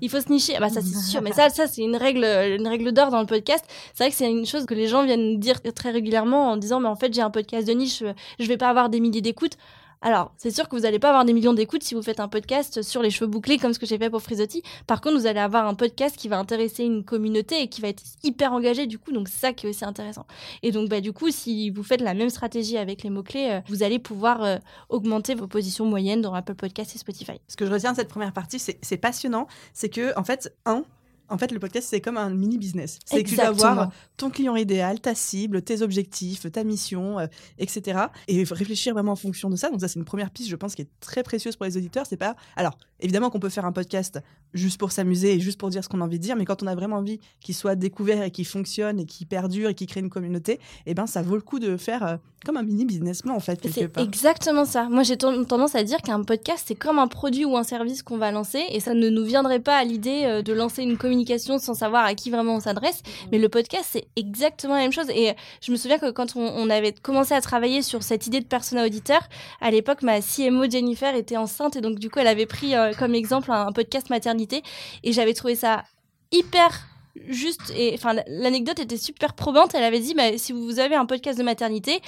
[0.00, 0.54] Il faut se nicher.
[0.56, 1.20] Ah bah, ça, c'est sûr.
[1.22, 3.64] Mais ça, ça, c'est une règle, une règle d'or dans le podcast.
[3.94, 6.80] C'est vrai que c'est une chose que les gens viennent dire très régulièrement en disant
[6.80, 8.02] mais en fait j'ai un podcast de niche,
[8.38, 9.56] je vais pas avoir des milliers d'écoutes.
[10.02, 12.28] Alors, c'est sûr que vous n'allez pas avoir des millions d'écoutes si vous faites un
[12.28, 14.62] podcast sur les cheveux bouclés comme ce que j'ai fait pour Frisotti.
[14.86, 17.88] Par contre, vous allez avoir un podcast qui va intéresser une communauté et qui va
[17.88, 19.10] être hyper engagé du coup.
[19.10, 20.26] Donc, c'est ça qui est aussi intéressant.
[20.62, 23.60] Et donc, bah, du coup, si vous faites la même stratégie avec les mots-clés, euh,
[23.68, 24.58] vous allez pouvoir euh,
[24.90, 27.40] augmenter vos positions moyennes dans Apple Podcast et Spotify.
[27.48, 29.46] Ce que je retiens de cette première partie, c'est passionnant.
[29.72, 30.84] C'est que, en fait, un,
[31.28, 32.98] en fait, le podcast, c'est comme un mini business.
[33.04, 37.26] C'est que tu vas avoir ton client idéal, ta cible, tes objectifs, ta mission, euh,
[37.58, 38.00] etc.
[38.28, 39.70] Et réfléchir vraiment en fonction de ça.
[39.70, 42.06] Donc ça, c'est une première piste, je pense, qui est très précieuse pour les auditeurs.
[42.06, 42.36] C'est pas.
[42.56, 44.20] Alors, évidemment qu'on peut faire un podcast
[44.54, 46.62] juste pour s'amuser et juste pour dire ce qu'on a envie de dire, mais quand
[46.62, 49.86] on a vraiment envie qu'il soit découvert et qu'il fonctionne et qu'il perdure et qu'il
[49.86, 52.84] crée une communauté, eh ben, ça vaut le coup de faire euh, comme un mini
[52.84, 54.04] business plan, en fait, quelque part.
[54.04, 54.84] exactement ça.
[54.84, 58.18] Moi, j'ai tendance à dire qu'un podcast, c'est comme un produit ou un service qu'on
[58.18, 61.58] va lancer et ça ne nous viendrait pas à l'idée euh, de lancer une communication
[61.58, 63.02] sans savoir à qui vraiment on s'adresse.
[63.32, 65.10] Mais le podcast, c'est exactement la même chose.
[65.10, 68.46] Et je me souviens que quand on, avait commencé à travailler sur cette idée de
[68.46, 69.20] persona auditeur,
[69.60, 72.92] à l'époque, ma CMO Jennifer était enceinte et donc du coup, elle avait pris euh,
[72.98, 74.62] comme exemple un, podcast maternité
[75.02, 75.84] et j'avais trouvé ça
[76.32, 76.86] hyper
[77.28, 81.06] juste et enfin l'anecdote était super probante elle avait dit bah, si vous avez un
[81.06, 82.00] podcast de maternité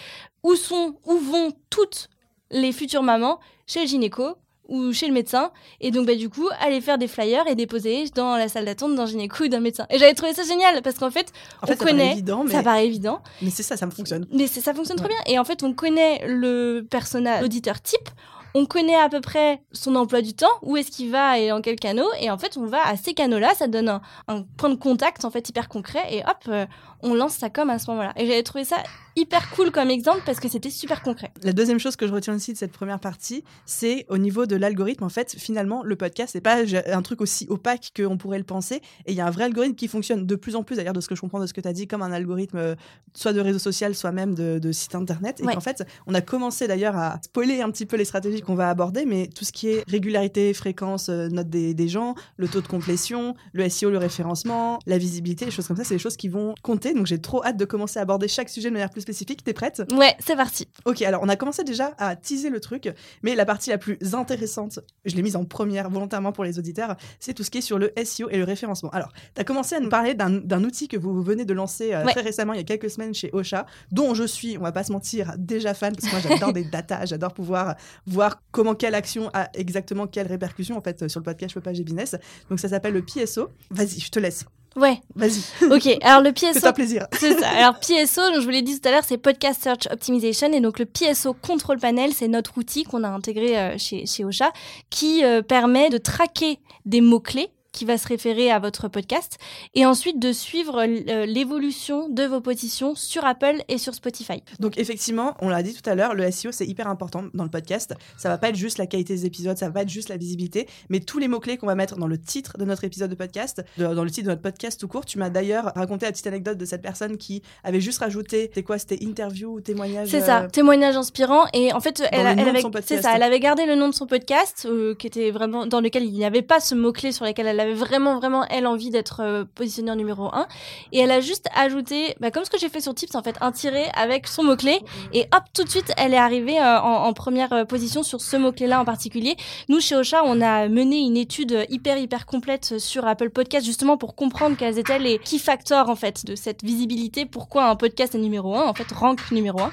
[0.43, 2.09] où sont où vont toutes
[2.51, 3.41] les futures mamans?
[3.67, 4.37] Chez le gynéco
[4.69, 5.51] ou chez le médecin.
[5.81, 8.95] Et donc, bah, du coup, aller faire des flyers et déposer dans la salle d'attente
[8.95, 9.87] d'un gynéco ou d'un médecin.
[9.91, 11.99] Et j'avais trouvé ça génial parce qu'en fait, on fait, connaît.
[11.99, 12.53] Paraît évident, mais...
[12.53, 13.23] Ça paraît évident.
[13.43, 14.27] Mais c'est ça, ça fonctionne.
[14.31, 15.19] Mais ça fonctionne très bien.
[15.27, 18.09] Et en fait, on connaît le personnage, l'auditeur type.
[18.55, 21.61] On connaît à peu près son emploi du temps, où est-ce qu'il va et dans
[21.61, 22.09] quel canot.
[22.21, 25.31] Et en fait, on va à ces canaux-là, ça donne un, point de contact en
[25.31, 26.03] fait hyper concret.
[26.11, 26.67] Et hop, euh,
[27.03, 28.13] on lance sa com à ce moment-là.
[28.17, 28.77] Et j'avais trouvé ça
[29.19, 31.33] hyper cool comme exemple parce que c'était super concret.
[31.43, 34.57] La deuxième chose que je retiens aussi de cette première partie, c'est au niveau de
[34.57, 35.05] l'algorithme.
[35.05, 38.77] En fait, finalement, le podcast, c'est pas un truc aussi opaque qu'on pourrait le penser.
[39.07, 41.01] Et il y a un vrai algorithme qui fonctionne de plus en plus, d'ailleurs, de
[41.01, 42.75] ce que je comprends de ce que tu as dit, comme un algorithme euh,
[43.15, 45.41] soit de réseau social, soit même de, site internet.
[45.41, 48.55] Et qu'en fait, on a commencé d'ailleurs à spoiler un petit peu les stratégies qu'on
[48.55, 52.49] va aborder, mais tout ce qui est régularité, fréquence, euh, note des, des gens, le
[52.49, 55.99] taux de complétion, le SEO, le référencement, la visibilité, les choses comme ça, c'est des
[55.99, 56.88] choses qui vont compter.
[56.95, 59.45] Donc j'ai trop hâte de commencer à aborder chaque sujet de manière plus spécifique.
[59.45, 59.83] T'es prête?
[59.93, 60.69] Ouais, c'est parti.
[60.85, 62.91] Ok, alors on a commencé déjà à teaser le truc,
[63.23, 66.97] mais la partie la plus intéressante, je l'ai mise en première volontairement pour les auditeurs,
[67.21, 68.91] c'est tout ce qui est sur le SEO et le référencement.
[68.91, 72.05] Alors, tu as commencé à nous parler d'un outil que vous venez de lancer euh,
[72.05, 74.85] très récemment, il y a quelques semaines chez Ocha, dont je suis, on va pas
[74.85, 78.95] se mentir, déjà fan, parce que moi j'adore des data, j'adore pouvoir voir comment quelle
[78.95, 82.17] action a exactement quelle répercussion en fait sur le podcast pas, j'ai business.
[82.51, 83.51] Donc ça s'appelle le PSO.
[83.71, 84.45] Vas-y, je te laisse.
[84.79, 85.01] Ouais.
[85.15, 85.41] Vas-y.
[85.71, 85.99] Ok.
[86.03, 86.53] Alors le PSO.
[86.55, 87.07] C'est un plaisir.
[87.19, 87.49] C'est ça.
[87.49, 90.61] Alors PSO, donc je vous l'ai dit tout à l'heure, c'est Podcast Search Optimization et
[90.61, 94.53] donc le PSO Control Panel, c'est notre outil qu'on a intégré euh, chez chez Ocha
[94.91, 99.39] qui euh, permet de traquer des mots clés qui va se référer à votre podcast
[99.75, 104.43] et ensuite de suivre euh, l'évolution de vos positions sur Apple et sur Spotify.
[104.61, 107.51] Donc effectivement, on l'a dit tout à l'heure, le SEO c'est hyper important dans le
[107.51, 107.95] podcast.
[108.17, 110.17] Ça va pas être juste la qualité des épisodes, ça va pas être juste la
[110.17, 113.11] visibilité, mais tous les mots clés qu'on va mettre dans le titre de notre épisode
[113.11, 115.05] de podcast, dans le titre de notre podcast tout court.
[115.05, 118.63] Tu m'as d'ailleurs raconté la petite anecdote de cette personne qui avait juste rajouté, c'était
[118.63, 120.09] quoi, c'était interview ou témoignage.
[120.09, 123.67] C'est ça, euh, témoignage inspirant et en fait elle, avait, c'est ça, elle avait gardé
[123.67, 126.61] le nom de son podcast euh, qui était vraiment dans lequel il n'y avait pas
[126.61, 129.97] ce mot clé sur lequel elle avait vraiment, vraiment, elle, envie d'être euh, positionnée en
[129.97, 130.47] numéro 1.
[130.93, 133.37] Et elle a juste ajouté, bah, comme ce que j'ai fait sur Tips, en fait,
[133.41, 134.81] un tiré avec son mot-clé.
[135.13, 138.37] Et hop, tout de suite, elle est arrivée euh, en, première euh, position sur ce
[138.37, 139.37] mot-clé-là en particulier.
[139.69, 143.97] Nous, chez Ocha, on a mené une étude hyper, hyper complète sur Apple Podcast, justement
[143.97, 147.27] pour comprendre quels étaient les key factors, en fait, de cette visibilité.
[147.27, 149.71] Pourquoi un podcast est numéro 1, en fait, rank numéro 1.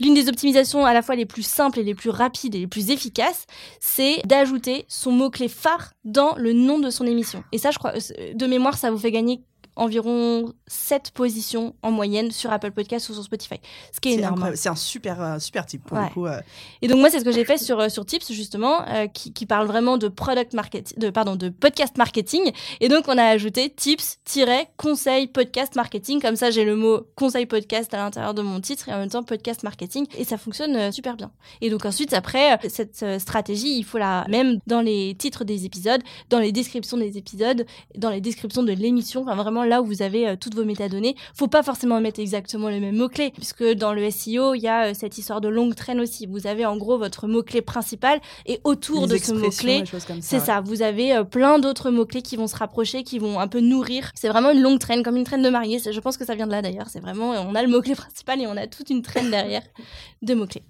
[0.00, 2.66] L'une des optimisations à la fois les plus simples et les plus rapides et les
[2.66, 3.46] plus efficaces,
[3.80, 7.44] c'est d'ajouter son mot-clé phare dans le nom de son émission.
[7.52, 9.40] Et ça, je crois, euh, de mémoire, ça vous fait gagner
[9.76, 13.56] environ 7 positions en moyenne sur Apple Podcast ou sur Spotify.
[13.92, 14.52] Ce qui est, énorme.
[14.54, 16.26] C'est un super, euh, super type pour le coup.
[16.26, 16.40] Euh.
[16.82, 19.46] Et donc, moi, c'est ce que j'ai fait sur, euh, sur Tips, justement, qui, qui,
[19.46, 22.52] parle vraiment de product marketing, de, pardon, de podcast marketing.
[22.80, 26.20] Et donc, on a ajouté Tips-conseil podcast marketing.
[26.20, 29.10] Comme ça, j'ai le mot conseil podcast à l'intérieur de mon titre et en même
[29.10, 30.06] temps podcast marketing.
[30.16, 31.30] Et ça fonctionne super bien.
[31.60, 36.02] Et donc, ensuite, après, cette stratégie, il faut la même dans les titres des épisodes,
[36.30, 39.22] dans les descriptions des épisodes, dans les descriptions de l'émission.
[39.22, 41.16] Enfin, vraiment, là où vous avez euh, toutes vos métadonnées.
[41.34, 44.90] Faut pas forcément mettre exactement les mêmes mots-clés, puisque dans le SEO, il y a
[44.90, 46.26] euh, cette histoire de longue traîne aussi.
[46.26, 49.84] Vous avez en gros votre mot-clé principal et autour de ce mot-clé,
[50.20, 53.48] c'est ça, vous avez euh, plein d'autres mots-clés qui vont se rapprocher, qui vont un
[53.48, 54.10] peu nourrir.
[54.14, 55.78] C'est vraiment une longue traîne, comme une traîne de mariée.
[55.78, 56.88] Je pense que ça vient de là d'ailleurs.
[56.88, 59.62] C'est vraiment, on a le mot-clé principal et on a toute une traîne derrière
[60.22, 60.62] de mots-clés.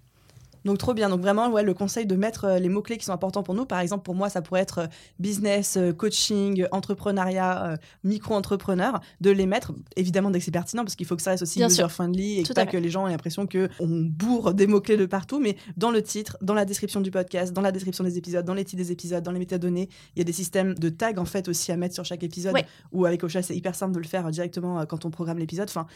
[0.64, 1.08] Donc trop bien.
[1.08, 3.66] Donc vraiment, ouais, le conseil de mettre euh, les mots-clés qui sont importants pour nous.
[3.66, 4.86] Par exemple, pour moi, ça pourrait être euh,
[5.18, 11.06] business, euh, coaching, entrepreneuriat, micro-entrepreneur, de les mettre, évidemment dès que c'est pertinent, parce qu'il
[11.06, 14.54] faut que ça reste aussi user-friendly et pas que les gens aient l'impression qu'on bourre
[14.54, 17.72] des mots-clés de partout, mais dans le titre, dans la description du podcast, dans la
[17.72, 20.32] description des épisodes, dans les titres des épisodes, dans les métadonnées, il y a des
[20.32, 22.54] systèmes de tags en fait aussi à mettre sur chaque épisode,
[22.92, 25.68] ou avec Ocha, c'est hyper simple de le faire directement quand on programme l'épisode.
[25.68, 25.86] Enfin,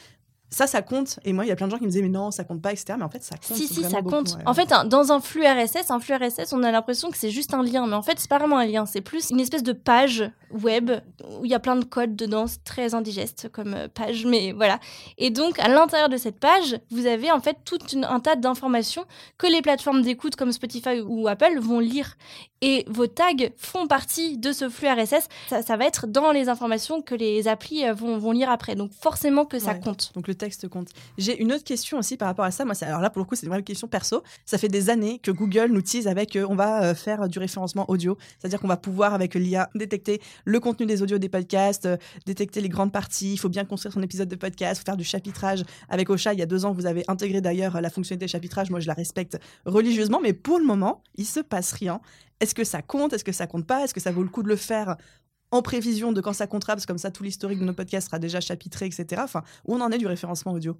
[0.51, 1.21] ça, ça compte.
[1.25, 2.63] Et moi, il y a plein de gens qui me disaient, mais non, ça compte
[2.63, 2.95] pas, etc.
[2.97, 3.57] Mais en fait, ça compte.
[3.57, 4.39] Si, si, ça compte.
[4.47, 7.53] En fait, dans un flux RSS, un flux RSS, on a l'impression que c'est juste
[7.53, 7.87] un lien.
[7.87, 8.87] Mais en fait, c'est pas vraiment un lien.
[8.87, 10.91] C'est plus une espèce de page web
[11.39, 12.47] où il y a plein de codes dedans.
[12.47, 14.81] C'est très indigeste comme euh, page, mais voilà.
[15.19, 19.05] Et donc, à l'intérieur de cette page, vous avez en fait tout un tas d'informations
[19.37, 22.17] que les plateformes d'écoute comme Spotify ou Apple vont lire.
[22.61, 25.29] Et vos tags font partie de ce flux RSS.
[25.49, 28.75] Ça, va être dans les informations que les applis euh, vont, vont lire après.
[28.75, 30.13] Donc, forcément que ça compte.
[30.15, 30.89] Donc, le texte compte.
[31.19, 32.65] J'ai une autre question aussi par rapport à ça.
[32.65, 34.23] Moi, alors là, pour le coup, c'est une vraie question perso.
[34.47, 37.39] Ça fait des années que Google nous tease avec euh, on va euh, faire du
[37.39, 38.17] référencement audio.
[38.39, 41.97] C'est-à-dire qu'on va pouvoir, avec l'IA, détecter le contenu des audios des podcasts, euh,
[42.27, 43.33] détecter les grandes parties.
[43.33, 45.65] Il faut bien construire son épisode de podcast, faire du chapitrage.
[45.89, 48.71] Avec Ocha, il y a deux ans, vous avez intégré d'ailleurs la fonctionnalité chapitrage.
[48.71, 52.01] Moi, je la respecte religieusement, mais pour le moment, il se passe rien.
[52.41, 53.13] Est-ce que ça compte?
[53.13, 53.85] Est-ce que ça compte pas?
[53.85, 54.97] Est-ce que ça vaut le coup de le faire
[55.51, 58.09] en prévision de quand ça comptera, parce que comme ça, tout l'historique de nos podcasts
[58.09, 59.23] sera déjà chapitré, etc.
[59.25, 60.77] Enfin, où on en est du référencement audio?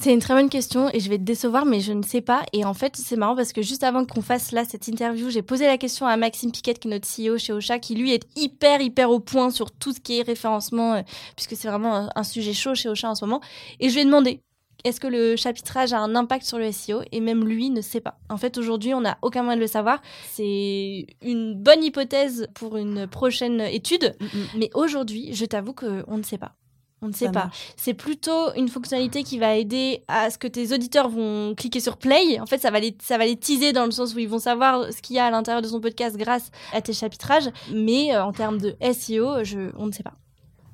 [0.00, 2.44] C'est une très bonne question et je vais te décevoir, mais je ne sais pas.
[2.52, 5.42] Et en fait, c'est marrant parce que juste avant qu'on fasse là cette interview, j'ai
[5.42, 8.24] posé la question à Maxime Piquet, qui est notre CEO chez Ocha, qui lui est
[8.36, 11.02] hyper, hyper au point sur tout ce qui est référencement, euh,
[11.34, 13.40] puisque c'est vraiment un, sujet chaud chez Ocha en ce moment.
[13.80, 14.40] Et je lui ai demandé,
[14.84, 18.00] est-ce que le chapitrage a un impact sur le SEO Et même lui ne sait
[18.00, 18.18] pas.
[18.28, 20.00] En fait, aujourd'hui, on n'a aucun moyen de le savoir.
[20.30, 24.14] C'est une bonne hypothèse pour une prochaine étude.
[24.20, 24.46] Mm, mm.
[24.56, 26.52] Mais aujourd'hui, je t'avoue qu'on ne sait pas.
[27.00, 27.50] On ne sait pas.
[27.76, 31.96] C'est plutôt une fonctionnalité qui va aider à ce que tes auditeurs vont cliquer sur
[31.96, 32.40] play.
[32.40, 34.40] En fait, ça va les, ça va les teaser dans le sens où ils vont
[34.40, 37.50] savoir ce qu'il y a à l'intérieur de son podcast grâce à tes chapitrages.
[37.72, 40.14] Mais euh, en termes de SEO, je, on ne sait pas.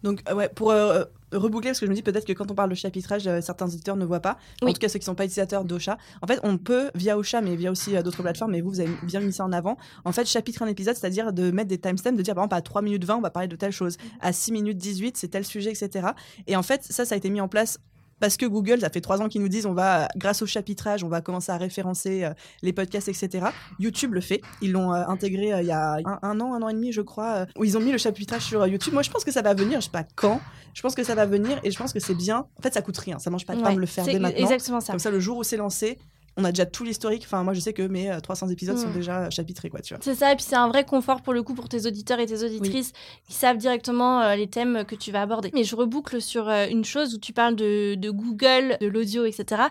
[0.02, 1.04] Donc, euh, ouais, pour euh,
[1.36, 3.66] reboucler, parce que je me dis peut-être que quand on parle de chapitrage, euh, certains
[3.66, 4.38] auditeurs ne voient pas.
[4.62, 5.98] En tout cas, ceux qui ne sont pas utilisateurs d'Ocha.
[6.22, 8.90] En fait, on peut, via Ocha, mais via aussi d'autres plateformes, mais vous, vous avez
[9.02, 9.76] bien mis ça en avant.
[10.04, 12.62] En fait, chapitre un épisode, c'est-à-dire de mettre des timestamps, de dire par exemple à
[12.62, 13.96] 3 minutes 20, on va parler de telle chose.
[14.20, 16.08] À 6 minutes 18, c'est tel sujet, etc.
[16.46, 17.78] Et en fait, ça, ça a été mis en place
[18.24, 21.04] parce que Google, ça fait trois ans qu'ils nous disent on va, grâce au chapitrage,
[21.04, 22.32] on va commencer à référencer euh,
[22.62, 23.48] les podcasts, etc.
[23.78, 24.40] YouTube le fait.
[24.62, 27.02] Ils l'ont euh, intégré euh, il y a un, an, un an et demi, je
[27.02, 28.94] crois, où ils ont mis le chapitrage sur YouTube.
[28.94, 29.82] Moi, je pense que ça va venir.
[29.82, 30.40] Je sais pas quand.
[30.72, 32.46] Je pense que ça va venir et je pense que c'est bien.
[32.58, 33.18] En fait, ça coûte rien.
[33.18, 34.40] Ça mange pas de pain de le faire dès maintenant.
[34.40, 34.94] Exactement ça.
[34.94, 35.98] Comme ça, le jour où c'est lancé,
[36.36, 37.22] on a déjà tout l'historique.
[37.24, 38.94] Enfin, moi, je sais que mes 300 euh, épisodes sont mm.
[38.94, 40.02] déjà chapitrés, quoi, tu vois.
[40.02, 42.26] C'est ça, et puis c'est un vrai confort pour le coup pour tes auditeurs et
[42.26, 42.92] tes auditrices
[43.28, 45.50] qui savent directement euh, les thèmes que tu vas aborder.
[45.54, 49.62] Mais je reboucle sur euh, une chose où tu parles de, Google, de l'audio, etc.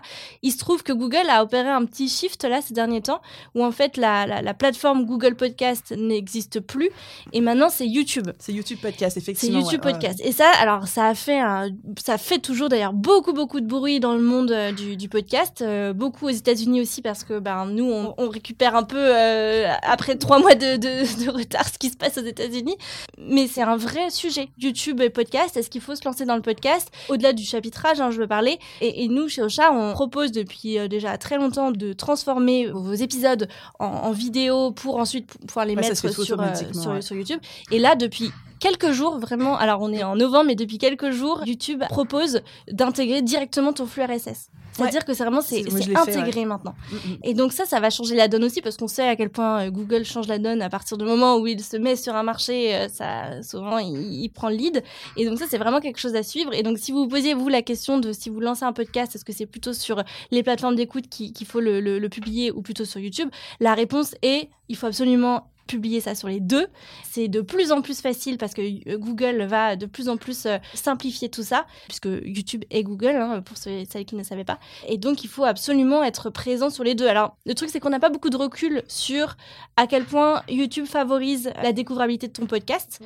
[0.42, 3.20] Il se trouve que Google a opéré un petit shift là ces derniers temps
[3.54, 6.90] où en fait la, plateforme Google Podcast n'existe plus
[7.32, 8.28] et maintenant c'est YouTube.
[8.38, 9.58] C'est YouTube Podcast, effectivement.
[9.58, 10.20] C'est YouTube Podcast.
[10.24, 11.70] Et ça, alors ça a fait un,
[12.04, 16.26] ça fait toujours d'ailleurs beaucoup beaucoup de bruit dans le monde du, du podcast, beaucoup
[16.26, 20.38] aux États unis aussi parce que ben, nous, on, récupère un peu euh, après trois
[20.38, 22.76] mois de, retard ce qui se passe aux États-Unis.
[23.18, 24.48] Mais c'est un vrai sujet.
[24.58, 26.90] YouTube et podcast, est-ce qu'il faut se lancer dans le podcast?
[27.08, 28.58] Au-delà du chapitrage, hein, je veux parler.
[28.80, 33.48] Et, nous, chez Ocha, on propose depuis euh, déjà très longtemps de transformer vos épisodes
[33.78, 37.40] en, vidéo pour ensuite pouvoir les mettre sur, euh, sur YouTube.
[37.70, 41.42] Et là, depuis quelques jours, vraiment, alors on est en novembre, mais depuis quelques jours,
[41.46, 42.40] YouTube propose
[42.70, 44.50] d'intégrer directement ton flux RSS.
[44.74, 45.64] C'est-à-dire que c'est vraiment c'est
[45.96, 46.74] intégré maintenant.
[46.90, 47.16] Mm, mm.
[47.22, 49.66] Et donc ça, ça va changer la donne aussi parce qu'on sait à quel point
[49.66, 52.22] euh, Google change la donne à partir du moment où il se met sur un
[52.22, 54.82] marché, euh, ça souvent il, prend le lead.
[55.16, 56.52] Et donc ça, c'est vraiment quelque chose à suivre.
[56.54, 59.14] Et donc si vous vous posiez vous la question de si vous lancez un podcast,
[59.14, 62.84] est-ce que c'est plutôt sur les plateformes d'écoute qu'il faut le, le publier ou plutôt
[62.84, 63.28] sur YouTube
[63.60, 66.66] La réponse est il faut absolument publier ça sur les deux.
[67.02, 70.46] C'est de plus en plus facile parce que euh, Google va de plus en plus
[70.46, 74.44] euh, simplifier tout ça, puisque YouTube est Google, hein, pour ceux, celles qui ne savaient
[74.44, 74.58] pas.
[74.88, 77.06] Et donc, il faut absolument être présent sur les deux.
[77.06, 79.36] Alors, le truc, c'est qu'on n'a pas beaucoup de recul sur
[79.76, 83.00] à quel point YouTube favorise la découvrabilité de ton podcast.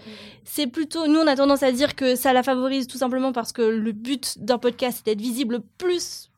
[0.44, 3.52] C'est plutôt, nous, on a tendance à dire que ça la favorise tout simplement parce
[3.52, 6.30] que le but d'un podcast, c'est d'être visible plus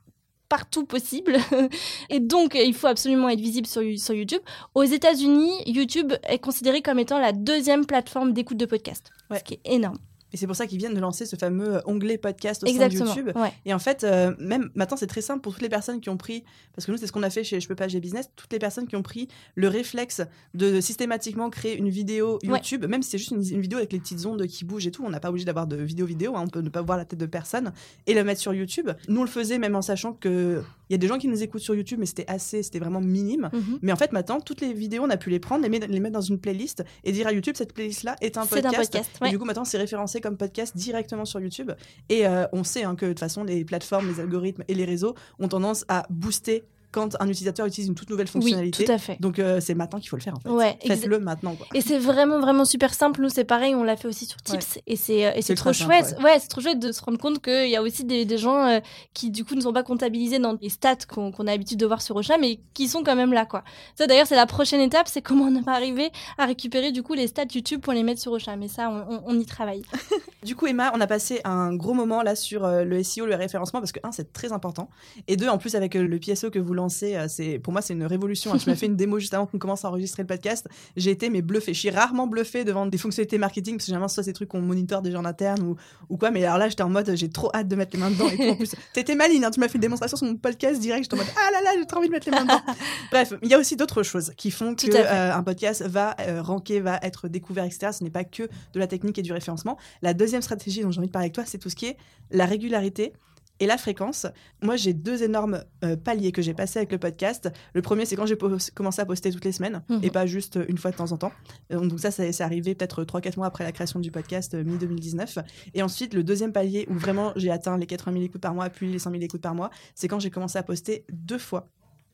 [0.51, 1.39] partout possible.
[2.11, 4.43] et donc, il faut absolument être visible sur, sur YouTube.
[4.75, 9.55] Aux États-Unis, YouTube est considéré comme étant la deuxième plateforme d'écoute de podcast, ce qui
[9.55, 9.99] est énorme.
[10.33, 12.95] Et c'est pour ça qu'ils viennent de lancer ce fameux onglet podcast au sein de
[12.95, 13.31] YouTube.
[13.65, 16.17] Et en fait, euh, même maintenant, c'est très simple pour toutes les personnes qui ont
[16.17, 18.31] pris, parce que nous, c'est ce qu'on a fait chez Je peux pas, j'ai business,
[18.37, 20.23] toutes les personnes qui ont pris le réflexe
[20.55, 24.25] de systématiquement créer une vidéo YouTube, même si c'est juste une, vidéo avec les petites
[24.27, 26.49] ondes qui bougent et tout, on n'a pas obligé d'avoir de vidéo vidéo, hein, on
[26.49, 27.73] peut ne pas voir la tête de personne
[28.07, 28.91] et le mettre sur YouTube.
[29.09, 31.41] Nous, on le faisait même en sachant que il y a des gens qui nous
[31.41, 33.49] écoutent sur YouTube, mais c'était assez, c'était vraiment minime.
[33.53, 33.79] Mhm.
[33.81, 36.15] Mais en fait, maintenant, toutes les vidéos, on a pu les prendre, les, les mettre
[36.15, 38.75] dans une playlist et dire à YouTube, cette playlist-là est un podcast.
[38.75, 41.73] Un podcast Et du coup, maintenant, c'est référencé comme podcast directement sur YouTube.
[42.09, 44.85] Et euh, on sait hein, que de toute façon, les plateformes, les algorithmes et les
[44.85, 48.81] réseaux ont tendance à booster quand un utilisateur utilise une toute nouvelle fonctionnalité.
[48.81, 49.17] Oui, tout à fait.
[49.21, 50.49] Donc euh, c'est maintenant qu'il faut le faire en fait.
[50.49, 51.55] Ouais, Faites-le maintenant.
[51.55, 51.67] Quoi.
[51.75, 53.21] Et c'est vraiment vraiment super simple.
[53.23, 55.73] Nous c'est pareil, on l'a fait aussi sur Tips et c'est euh, et c'est trop
[55.73, 56.17] chouette.
[56.23, 58.67] ouais, c'est trop chouette de se rendre compte qu'il y a aussi des, des gens
[58.67, 58.81] euh,
[59.15, 62.03] qui du coup ne sont pas comptabilisés dans les stats qu'on a l'habitude de voir
[62.03, 63.63] sur Ocha, mais qui sont quand même là quoi.
[63.97, 67.15] Ça d'ailleurs c'est la prochaine étape, c'est comment on va arriver à récupérer du coup
[67.15, 68.57] les stats YouTube pour les mettre sur Ocha.
[68.57, 69.83] Mais ça on, on, y travaille.
[70.43, 73.81] du coup Emma, on a passé un gros moment là sur le SEO, le référencement
[73.81, 74.89] parce que un c'est très important
[75.29, 78.05] et deux en plus avec le PSO que vous lancez, c'est pour moi, c'est une
[78.05, 78.53] révolution.
[78.53, 78.59] Hein.
[78.59, 80.69] Tu m'as fait une démo juste avant qu'on commence à enregistrer le podcast.
[80.97, 81.75] J'ai été mais bluffé.
[81.75, 84.61] Je suis rarement bluffé devant des fonctionnalités marketing parce que généralement, soit ces trucs qu'on
[84.61, 85.77] monitore déjà en interne ou,
[86.09, 86.31] ou quoi.
[86.31, 88.29] Mais alors là, j'étais en mode, j'ai trop hâte de mettre les mains dedans.
[88.29, 89.45] Et en plus, t'étais maligne.
[89.45, 89.51] Hein.
[89.51, 91.05] Tu m'as fait une démonstration sur mon podcast direct.
[91.05, 92.61] J'étais en mode, ah là là, j'ai trop envie de mettre les mains dedans.
[93.11, 96.43] Bref, il y a aussi d'autres choses qui font que euh, un podcast va euh,
[96.43, 97.93] ranker, va être découvert, etc.
[97.93, 99.77] Ce n'est pas que de la technique et du référencement.
[100.03, 101.97] La deuxième stratégie dont j'ai envie de parler avec toi, c'est tout ce qui est
[102.31, 103.13] la régularité
[103.61, 104.27] et la fréquence.
[104.63, 107.51] Moi, j'ai deux énormes euh, paliers que j'ai passés avec le podcast.
[107.75, 108.37] Le premier, c'est quand j'ai
[108.75, 110.01] commencé à poster toutes les semaines mhm.
[110.03, 111.33] et pas juste une fois de temps en temps.
[111.73, 115.45] Euh, donc ça, c'est arrivé peut-être 3-4 mois après la création du podcast, euh, mi-2019.
[115.75, 118.71] Et ensuite, le deuxième palier où vraiment j'ai atteint les 80 000 écoutes par mois,
[118.71, 121.69] puis les 100 000 écoutes par mois, c'est quand j'ai commencé à poster deux fois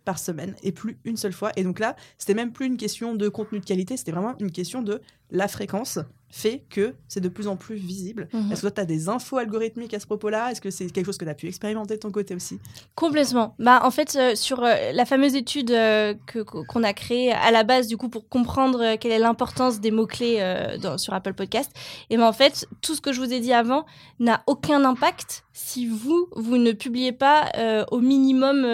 [0.04, 1.50] par semaine et plus une seule fois.
[1.56, 4.52] Et donc là, c'était même plus une question de contenu de qualité, c'était vraiment une
[4.52, 8.28] question de la fréquence fait que c'est de plus en plus visible.
[8.32, 8.52] Mhm.
[8.52, 10.50] Est-ce que toi, tu as des infos algorithmiques à ce propos-là?
[10.50, 12.58] Est-ce que c'est quelque chose que tu as pu expérimenter de ton côté aussi?
[12.94, 13.54] Complètement.
[13.58, 17.50] Bah, en fait, euh, sur euh, la fameuse étude euh, que qu'on a créée à
[17.50, 21.70] la base, du coup, pour comprendre quelle est l'importance des mots-clés dans- sur Apple Podcast,
[22.10, 23.86] et ben en fait, tout ce que je vous ai dit avant
[24.18, 27.50] n'a aucun impact si vous, vous ne publiez pas
[27.90, 28.64] au minimum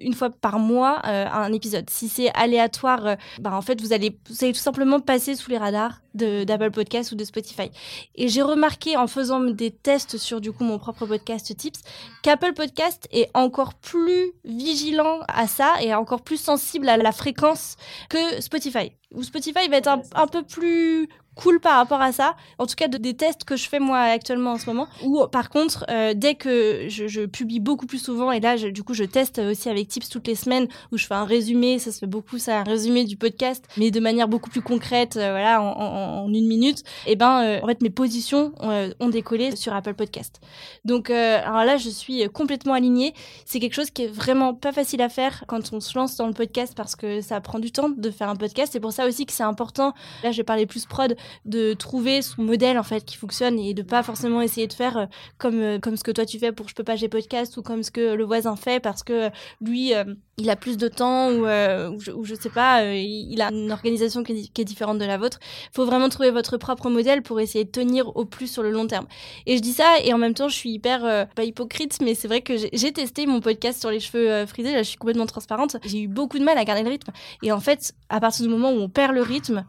[0.00, 1.88] une fois par mois un épisode.
[1.90, 5.58] Si c'est aléatoire, bah, en fait, vous allez, vous allez tout simplement passer sous les
[5.58, 7.70] radars d'Apple Podcast ou de Spotify.
[8.14, 11.80] Et j'ai remarqué en faisant des tests sur du coup mon propre podcast Tips
[12.22, 17.76] qu'Apple Podcast est encore plus vigilant à ça et encore plus sensible à la fréquence
[18.08, 18.92] que Spotify.
[19.12, 22.36] Ou Spotify va être un, un peu plus cool par rapport à ça.
[22.58, 24.86] En tout cas, de, des tests que je fais moi actuellement en ce moment.
[25.02, 28.68] Ou par contre, euh, dès que je, je publie beaucoup plus souvent, et là, je-
[28.68, 31.78] du coup, je teste aussi avec Tips toutes les semaines où je fais un résumé,
[31.78, 35.16] ça se fait beaucoup, ça, un résumé du podcast, mais de manière beaucoup plus concrète,
[35.16, 36.82] euh, voilà, en, en- une minute.
[37.06, 40.40] Et ben, euh, en fait, mes positions euh, ont décollé sur Apple Podcast.
[40.84, 43.14] Donc, euh, alors là, je suis complètement alignée.
[43.44, 46.26] C'est quelque chose qui est vraiment pas facile à faire quand on se lance dans
[46.26, 48.72] le podcast parce que ça prend du temps de faire un podcast.
[48.72, 49.92] C'est pour ça aussi que c'est important.
[50.22, 53.74] Là, je vais parler plus prod de trouver son modèle en fait qui fonctionne et
[53.74, 55.06] de pas forcément essayer de faire euh,
[55.38, 57.62] comme euh, comme ce que toi tu fais pour je peux pas j'ai podcast ou
[57.62, 60.04] comme ce que le voisin fait parce que lui euh,
[60.36, 63.72] il a plus de temps ou, ou, je, ou sais pas il il a une
[63.72, 65.38] organisation qui est, différente de la vôtre.
[65.72, 68.86] Faut vraiment trouver votre propre modèle pour essayer de tenir au plus sur le long
[68.86, 69.06] terme.
[69.46, 72.28] Et je dis ça et en même temps je suis hyper pas hypocrite mais c'est
[72.28, 75.76] vrai que j'ai- testé mon podcast sur les cheveux frisés là je suis complètement transparente.
[75.84, 78.50] J'ai eu beaucoup de mal à garder le rythme et en fait à partir du
[78.50, 79.64] moment où on perd le rythme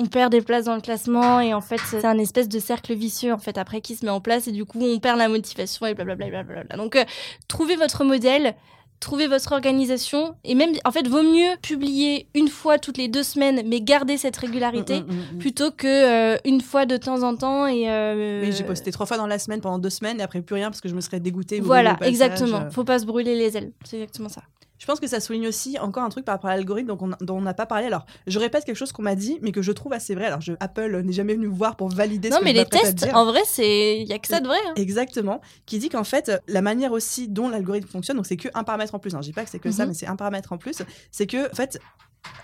[0.00, 2.94] on perd des places dans le classement et en fait c'est un espèce de cercle
[2.94, 5.28] vicieux en fait après qui se met en place et du coup on perd la
[5.28, 6.44] motivation et blablabla
[6.76, 7.04] donc euh,
[7.48, 8.54] trouvez votre modèle
[9.00, 13.22] trouvez votre organisation et même en fait vaut mieux publier une fois toutes les deux
[13.22, 17.22] semaines mais garder cette régularité Mm, mm, mm, plutôt que euh, une fois de temps
[17.22, 20.20] en temps et euh, Oui, j'ai posté trois fois dans la semaine pendant deux semaines
[20.20, 21.60] et après plus rien parce que je me serais dégoûtée.
[21.60, 22.70] voilà exactement.
[22.70, 23.72] faut pas se brûler les ailes.
[23.84, 24.42] C'est exactement ça
[24.80, 27.10] Je pense que ça souligne aussi encore un truc par rapport à l'algorithme donc on-
[27.20, 27.86] dont on n'a pas parlé.
[27.86, 30.24] Alors, je répète quelque chose qu'on m'a dit, mais que je trouve assez vrai.
[30.24, 32.56] Alors, je, Apple n'est jamais venu me voir pour valider non ce que mais je
[32.56, 34.72] les tests en vrai c'est il y a que ça de vrai hein.
[34.76, 38.64] Exactement, qui dit qu'en fait, la manière aussi dont l'algorithme fonctionne, donc c'est que un
[38.64, 39.88] paramètre en plus, hein, je dis pas que c'est que ça, Mhm.
[39.90, 41.78] mais c'est un paramètre en plus, c'est que en fait,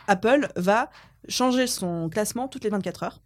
[0.06, 0.90] Apple va
[1.28, 3.20] changer son classement toutes les 24 heures.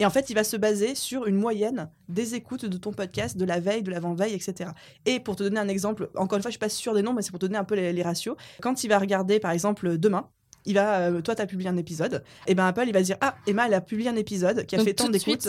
[0.00, 3.36] Et en fait, il va se baser sur une moyenne des écoutes de ton podcast,
[3.36, 4.70] de la veille, de l'avant-veille, etc.
[5.06, 7.12] Et pour te donner un exemple, encore une fois, je suis pas sûre des noms,
[7.12, 8.34] mais c'est pour te donner un peu les, les ratios.
[8.62, 10.26] Quand il va regarder, par exemple, demain,
[10.66, 13.16] il va, euh, toi, tu as publié un épisode, et ben Apple, il va dire,
[13.20, 15.48] ah, Emma, elle a publié un épisode qui a Donc, fait tant d'écoutes,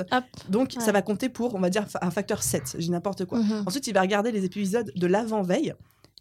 [0.50, 0.82] donc Ouais.
[0.84, 3.40] ça va compter pour, on va dire, un facteur 7, j'ai n'importe quoi.
[3.40, 3.64] Mhm.
[3.66, 5.74] Ensuite, il va regarder les épisodes de l'avant-veille.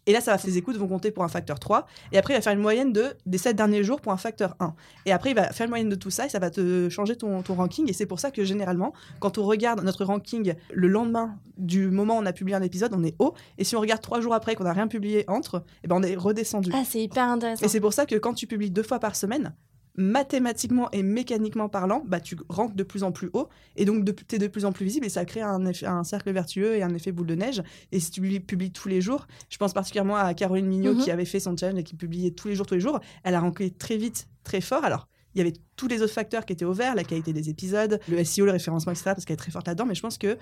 [0.07, 1.85] Et là, ça va, ses écoutes vont compter pour un facteur 3.
[2.11, 4.55] Et après, il va faire une moyenne de, des 7 derniers jours pour un facteur
[4.59, 4.73] 1.
[5.05, 7.15] Et après, il va faire une moyenne de tout ça et ça va te changer
[7.15, 7.89] ton, ton ranking.
[7.89, 12.17] Et c'est pour ça que généralement, quand on regarde notre ranking le lendemain du moment
[12.17, 13.35] où on a publié un épisode, on est haut.
[13.57, 16.03] Et si on regarde 3 jours après qu'on n'a rien publié entre, eh ben, on
[16.03, 16.71] est redescendu.
[16.73, 19.15] ah c'est hyper intéressant Et c'est pour ça que quand tu publies deux fois par
[19.15, 19.53] semaine,
[19.95, 24.35] mathématiquement et mécaniquement parlant, bah, tu ranques de plus en plus haut et donc tu
[24.35, 26.83] es de plus en plus visible et ça crée un, effet- un cercle vertueux et
[26.83, 27.61] un effet boule de neige.
[27.91, 31.01] Et si tu publies, tous les jours, je pense particulièrement à Caroline Mignot Mhm.
[31.03, 33.35] qui avait fait son challenge et qui publiait tous les jours, tous les jours, elle
[33.35, 34.83] a ranké très vite, très fort.
[34.83, 37.49] Alors, il y avait tous les autres facteurs qui étaient au vert, la qualité des
[37.49, 39.85] épisodes, le SEO, le référencement, etc., parce qu'elle est très forte là-dedans.
[39.85, 40.37] Mais je pense que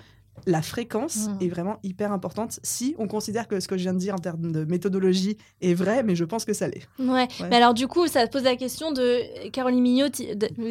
[0.46, 1.36] la fréquence Mhm.
[1.40, 4.18] est vraiment hyper importante si on considère que ce que je viens de dire en
[4.18, 6.86] termes de méthodologie est vrai, mais je pense que ça l'est.
[6.98, 7.06] Ouais.
[7.12, 7.28] Ouais.
[7.50, 10.08] mais alors du coup, ça pose la question de Caroline Mignot,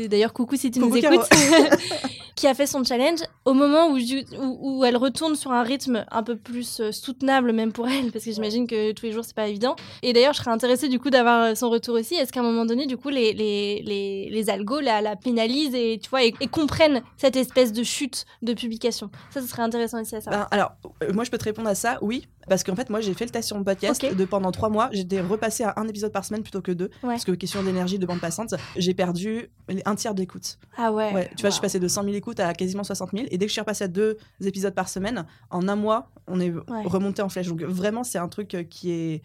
[0.07, 1.29] d'ailleurs coucou si tu Coucou, nous écoutes,
[2.35, 6.05] qui a fait son challenge au moment où, où, où elle retourne sur un rythme
[6.09, 9.25] un peu plus euh, soutenable même pour elle, parce que j'imagine que tous les jours
[9.25, 9.75] c'est pas évident.
[10.03, 12.15] Et d'ailleurs, je serais intéressée du coup d'avoir euh, son retour aussi.
[12.15, 15.75] Est-ce qu'à un moment donné, du coup, les, les, les, les algos la, la pénalisent
[15.75, 19.61] et tu vois et, et comprennent cette espèce de chute de publication Ça, ce serait
[19.63, 20.43] intéressant aussi à savoir.
[20.43, 20.71] Ben, alors,
[21.03, 22.27] euh, moi, je peux te répondre à ça, oui.
[22.47, 24.15] Parce qu'en fait, moi, j'ai fait le test sur mon podcast Ok.
[24.15, 24.89] de pendant trois mois.
[24.91, 26.85] J'étais repassé à un épisode par semaine plutôt que deux.
[27.03, 27.09] Ouais.
[27.09, 29.49] Parce que question d'énergie, de bande passante, j'ai perdu
[29.85, 30.57] un tiers d'écoute.
[30.75, 31.13] ah ouais.
[31.13, 31.61] Ouais, tu vois, je suis Waouh.
[31.61, 33.25] passé de 100 000 écoutes à quasiment 60 000.
[33.29, 36.39] Et dès que je suis repassé à deux épisodes par semaine, en un mois, on
[36.39, 36.51] est
[36.85, 37.47] remonté en flèche.
[37.47, 39.21] Donc, vraiment, c'est un truc euh, qui est.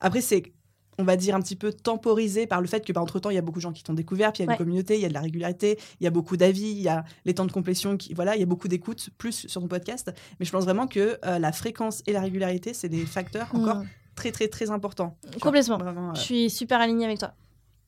[0.00, 0.52] Après, c'est.
[1.00, 3.34] On va dire un petit peu temporisé par le fait que, bah, entre temps, il
[3.34, 4.54] y a beaucoup de gens qui t'ont découvert, puis il y a Ouais.
[4.54, 6.88] une communauté, il y a de la régularité, il y a beaucoup d'avis, il y
[6.88, 9.68] a les temps de complétion, qui, voilà, il y a beaucoup d'écoutes plus sur ton
[9.68, 10.12] podcast.
[10.38, 13.76] Mais je pense vraiment que euh, la fréquence et la régularité, c'est des facteurs encore
[13.76, 13.88] Mm.
[14.14, 15.16] très, très, très importants.
[15.24, 15.78] Vois, Complètement.
[15.78, 17.32] Vraiment, euh, Je suis super alignée avec toi.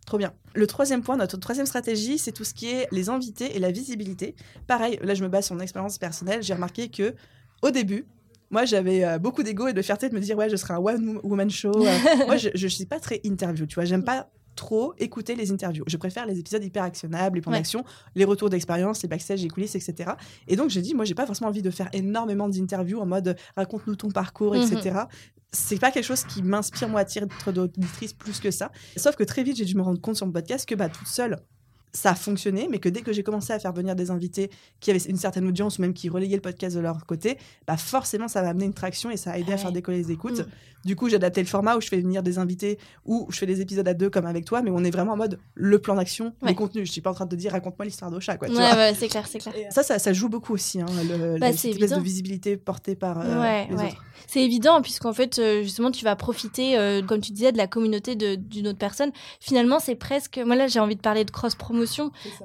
[0.07, 0.33] Trop bien.
[0.55, 3.71] Le troisième point, notre troisième stratégie, c'est tout ce qui est les invités et la
[3.71, 4.35] visibilité.
[4.67, 7.15] Pareil, là je me base sur mon expérience personnelle, j'ai remarqué que
[7.63, 8.05] au début,
[8.53, 10.79] moi j'avais euh, beaucoup d'ego et de fierté de me dire ouais je serai un
[10.79, 11.73] one woman show.
[11.75, 15.51] Euh, moi je, je suis pas très interview, tu vois, j'aime pas trop écouter les
[15.51, 15.83] interviews.
[15.87, 17.59] Je préfère les épisodes hyper actionnables, les plans Ouais.
[17.59, 17.85] d'action,
[18.15, 20.11] les retours d'expérience, les backstage, les coulisses, etc.
[20.47, 23.35] Et donc j'ai dit, moi j'ai pas forcément envie de faire énormément d'interviews en mode
[23.57, 24.63] raconte-nous ton parcours, Mhm.
[24.63, 24.99] etc.
[25.55, 28.71] C'est pas quelque chose qui m'inspire moi à titre d'auditrice plus que ça.
[28.97, 31.09] Sauf que très vite j'ai dû me rendre compte sur mon podcast que bah toute
[31.09, 31.39] seule
[31.95, 34.91] ça a fonctionné, mais que dès que j'ai commencé à faire venir des invités qui
[34.91, 37.37] avaient une certaine audience ou même qui relayaient le podcast de leur côté,
[37.67, 39.73] bah forcément ça va amener une traction et ça a aidé Ah à faire ouais.
[39.75, 40.41] décoller les écoutes.
[40.41, 40.47] Mm.
[40.85, 43.47] Du coup, j'ai adapté le format où je fais venir des invités ou je fais
[43.47, 45.95] des épisodes à deux comme avec toi, mais on est vraiment en mode le plan
[45.95, 46.49] d'action, Ouais.
[46.49, 46.85] le contenu.
[46.85, 48.49] Je suis pas en train de te dire raconte-moi l'histoire d'Ocha, quoi.
[48.49, 49.55] tu Ouais, c'est clair, c'est clair.
[49.71, 53.67] Ça, ça, ça joue beaucoup aussi, hein, le, Bah, de visibilité portée par euh, Ouais,
[53.69, 54.05] les autres.
[54.27, 57.67] C'est évident, puisqu'en fait, euh, justement, tu vas profiter, euh, comme tu disais, de la
[57.67, 59.11] communauté de- d'une autre personne.
[59.41, 60.39] Finalement, c'est presque.
[60.45, 61.82] Moi, là, j'ai envie de parler de cross-promotion.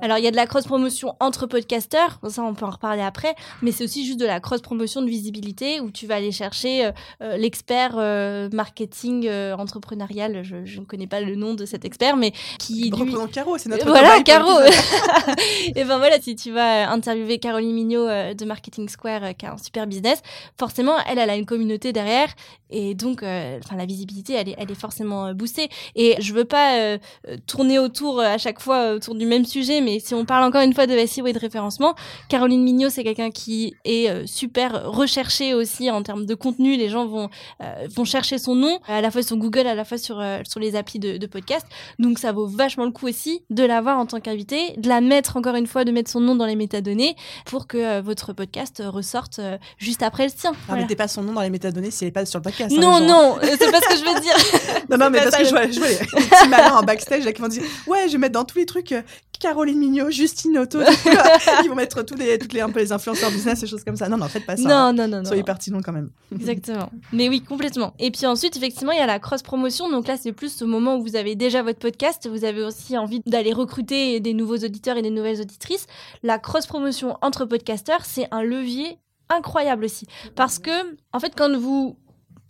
[0.02, 3.36] Alors, il y a de la cross-promotion entre podcasteurs, ça, on peut en reparler après,
[3.62, 6.92] mais c'est aussi juste de la cross-promotion de visibilité où tu vas aller chercher euh,
[7.22, 10.44] euh, l'expert euh, marketing euh, entrepreneurial.
[10.44, 12.90] Je, je ne connais pas le nom de cet expert, mais qui.
[12.90, 14.60] lui- Reprenons Caro, c'est notre voilà, Caro.
[15.76, 19.58] et ben voilà, si tu vas interviewer Caroline Mignot de Marketing Square, qui a un
[19.58, 20.22] super business,
[20.60, 22.30] forcément, elle, elle a une communauté derrière,
[22.70, 25.70] et donc, enfin, la visibilité, elle est, elle est forcément boostée.
[25.96, 26.98] Et je veux pas
[27.46, 30.74] tourner autour à chaque fois autour du même sujet, mais si on parle encore une
[30.74, 31.96] fois de SEO et de référencement,
[32.30, 36.78] Caroline Mignot, c'est quelqu'un qui est euh, super recherché aussi en termes de contenu.
[36.78, 37.30] Les gens vont
[37.62, 40.40] euh, vont chercher son nom à la fois sur Google, à la fois sur euh,
[40.48, 41.66] sur les applis de, de podcast.
[42.00, 45.38] Donc ça vaut vachement le coup aussi de l'avoir en tant qu'invité, de la mettre
[45.38, 47.16] encore une fois, de mettre son nom dans les métadonnées
[47.46, 49.40] pour que votre podcast ressorte
[49.78, 50.54] juste après le sien.
[50.68, 50.82] Voilà.
[50.84, 52.72] mettez pas son nom dans les métadonnées si elle est pas sur le podcast.
[52.76, 54.36] hein, Non, non, c'est pas ce que je veux dire.
[54.90, 57.34] Non, non, mais parce que je vois, je vois les, petits malins en backstage là,
[57.34, 58.96] qui vont dire Ouais, je vais mettre dans tous les trucs
[59.39, 60.80] Caroline Mignot, Justine Otto.
[60.82, 63.95] Ils vont mettre tous les, toutes les, un peu les influenceurs business et choses comme
[63.95, 64.09] ça.
[64.09, 64.63] Non, non, faites pas ça.
[64.63, 64.91] hein.
[64.93, 65.26] Non, non, non, non.
[65.26, 66.09] Soyez pertinents quand même.
[66.34, 66.89] Exactement.
[67.13, 67.93] Mais oui, complètement.
[67.99, 69.89] Et puis ensuite, effectivement, il y a la cross-promotion.
[69.91, 72.28] Donc là, c'est plus ce moment où vous avez déjà votre podcast.
[72.28, 75.86] Vous avez aussi envie d'aller recruter des nouveaux auditeurs et des nouvelles auditrices.
[76.24, 78.97] La cross-promotion entre podcasteurs, c'est un levier
[79.30, 80.07] incroyable aussi.
[80.36, 80.72] Parce que,
[81.13, 81.95] en fait, quand vous,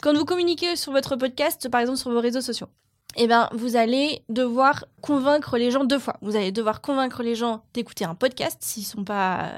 [0.02, 2.68] quand vous communiquez sur votre podcast, par exemple sur vos réseaux sociaux,
[3.18, 6.18] eh ben, vous allez devoir convaincre les gens deux fois.
[6.22, 9.50] Vous allez devoir convaincre les gens d'écouter un podcast s'ils sont pas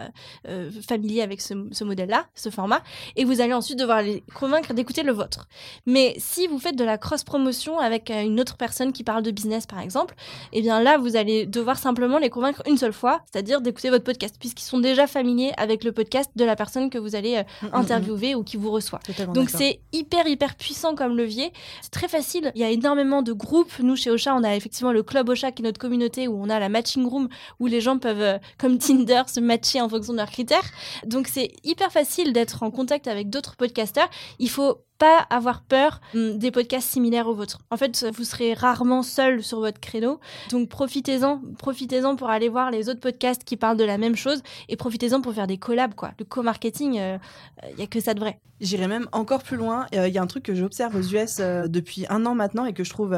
[0.48, 2.82] euh, familiers avec ce, ce modèle-là, ce format,
[3.16, 5.48] et vous allez ensuite devoir les convaincre d'écouter le vôtre.
[5.86, 9.32] Mais si vous faites de la cross-promotion avec euh, une autre personne qui parle de
[9.32, 10.16] business, par exemple,
[10.54, 14.06] eh bien là, vous allez devoir simplement les convaincre une seule fois, c'est-à-dire d'écouter votre
[14.06, 17.68] podcast, puisqu'ils sont déjà familiers avec le podcast de la personne que vous allez euh,
[17.74, 19.00] interviewer ou qui vous reçoit.
[19.00, 21.52] Totalement Donc c'est hyper hyper puissant comme levier.
[21.82, 22.52] C'est très facile.
[22.56, 23.49] Il y a énormément de groupes.
[23.82, 26.50] Nous chez Ocha, on a effectivement le club Ocha qui est notre communauté où on
[26.50, 27.30] a la matching room
[27.60, 30.64] où les gens peuvent euh, comme Tinder se matcher en fonction de leurs critères.
[31.06, 34.10] Donc c'est hyper facile d'être en contact avec d'autres podcasteurs.
[34.40, 37.60] Il faut pas avoir peur hum, des podcasts similaires aux vôtres.
[37.72, 40.20] En fait, vous serez rarement seul sur votre créneau.
[40.52, 44.44] Donc profitez-en, profitez-en pour aller voir les autres podcasts qui parlent de la même chose
[44.68, 46.12] et profitez-en pour faire des collabs quoi.
[46.20, 48.40] Le co-marketing, il y a que ça de vrai.
[48.62, 49.88] J'irai même encore plus loin.
[49.94, 52.74] Il y a un truc que j'observe aux US euh, depuis un an maintenant et
[52.74, 53.18] que je trouve.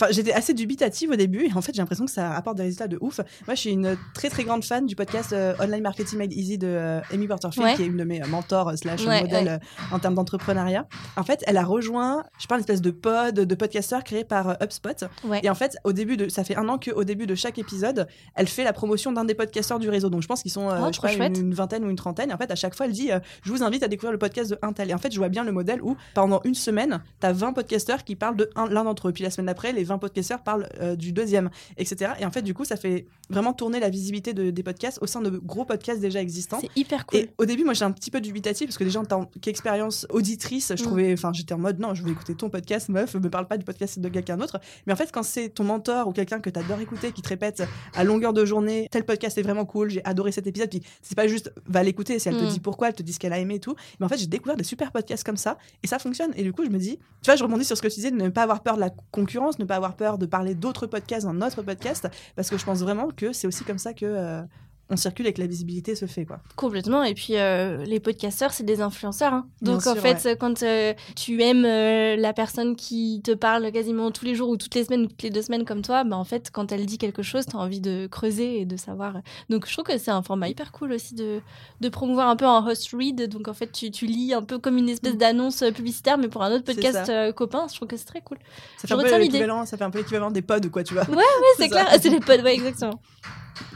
[0.00, 2.64] Enfin, j'étais assez dubitative au début et en fait, j'ai l'impression que ça apporte des
[2.64, 3.18] résultats de ouf.
[3.46, 6.58] Moi, je suis une très très grande fan du podcast euh, Online Marketing Made Easy
[6.58, 7.74] de euh, Amy Porterfield, Ouais.
[7.76, 9.58] qui est une de mes euh, mentors euh, slash Ouais, modèles ouais.
[9.92, 10.86] en termes d'entrepreneuriat.
[11.16, 14.56] En fait, elle a rejoint, je parle, une espèce de pod de podcasteurs créé par
[14.62, 15.04] HubSpot.
[15.42, 18.08] Et en fait, au début de, ça fait un an qu'au début de chaque épisode,
[18.34, 20.10] elle fait la promotion d'un des podcasteurs du réseau.
[20.10, 22.30] Donc, je pense qu'ils sont, Oh, je une, une vingtaine ou une trentaine.
[22.30, 23.10] Et en fait, à chaque fois, elle dit,
[23.44, 24.90] je vous invite à découvrir le podcast de un tel.
[24.90, 28.02] Et en fait, je vois bien le modèle où pendant une semaine, t'as 20 podcasteurs
[28.04, 29.12] qui parlent de un- l'un d'entre eux.
[29.12, 32.12] Puis la semaine d'après, les 20 podcasteurs parlent euh, du deuxième, etc.
[32.20, 35.06] Et en fait, du coup, ça fait vraiment tourner la visibilité de- des podcasts au
[35.06, 36.58] sein de gros podcasts déjà existants.
[36.60, 37.20] C'est hyper cool.
[37.20, 40.06] Et au début, moi, j'étais un petit peu dubitative parce que déjà, en tant qu'expérience
[40.10, 40.86] auditrice, je Mm.
[40.86, 43.56] trouvais, enfin, j'étais en mode non, je veux écouter ton podcast, meuf, me parle pas
[43.58, 44.58] du podcast de quelqu'un d'autre.
[44.86, 47.62] Mais en fait, quand c'est ton mentor ou quelqu'un que t'adores écouter qui te répète
[47.94, 51.14] à longueur de journée, tel podcast est vraiment cool, j'ai adoré cet épisode, puis c'est
[51.16, 52.48] pas juste va l'écouter, si elle te Mm.
[52.48, 53.74] dit pourquoi, elle te dit ce qu'elle a aimé et tout.
[54.00, 56.32] Mais en fait, j'ai découvert des super podcasts comme ça et ça fonctionne.
[56.36, 58.10] Et du coup, je me dis, tu vois, je rebondis sur ce que tu disais,
[58.10, 60.86] de ne pas avoir peur de la concurrence, ne pas avoir peur de parler d'autres
[60.86, 64.42] podcasts dans notre podcast, parce que je pense vraiment que c'est aussi comme ça que.
[64.90, 66.40] On circule et que la visibilité se fait quoi.
[66.56, 67.02] Complètement.
[67.04, 69.32] Et puis, euh, les podcasteurs, c'est des influenceurs.
[69.32, 69.46] hein.
[69.62, 74.24] Donc, en fait, quand euh, tu aimes euh, la personne qui te parle quasiment tous
[74.26, 76.24] les jours ou toutes les semaines ou toutes les deux semaines comme toi, bah, en
[76.24, 79.14] fait, quand elle dit quelque chose, tu as envie de creuser et de savoir.
[79.48, 81.40] Donc, je trouve que c'est un format hyper cool aussi de,
[81.80, 83.28] de promouvoir un peu en host read.
[83.28, 85.18] Donc, en fait, tu, tu lis un peu comme une espèce Mm.
[85.18, 87.66] d'annonce publicitaire, mais pour un autre C'est podcast copain.
[87.70, 88.36] Je trouve que c'est très cool.
[88.76, 89.02] Ça Je fait, un peu
[89.64, 91.04] ça fait un peu l'équivalent des pods, quoi, tu vois.
[91.08, 91.24] Ouais,
[91.56, 91.84] c'est ça.
[91.84, 91.88] clair.
[92.02, 93.00] C'est les pods, ouais, exactement.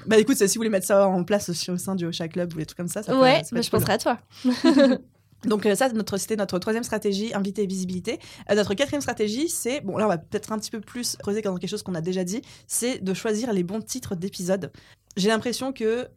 [0.07, 2.53] Bah écoute, si vous voulez mettre ça en place aussi au sein du Ocha Club
[2.55, 3.79] ou des trucs comme ça, ça peut- ouais, ça peut bah, je cool.
[3.81, 4.18] penserai à toi.
[5.45, 8.18] Donc euh, ça, notre, c'était notre troisième stratégie, invité et visibilité.
[8.51, 11.43] Euh, notre quatrième stratégie, c'est, bon là on va peut-être un petit peu plus creuser
[11.43, 14.72] dans quelque chose qu'on a déjà dit, c'est de choisir les bons titres d'épisodes.
[15.16, 16.09] J'ai l'impression que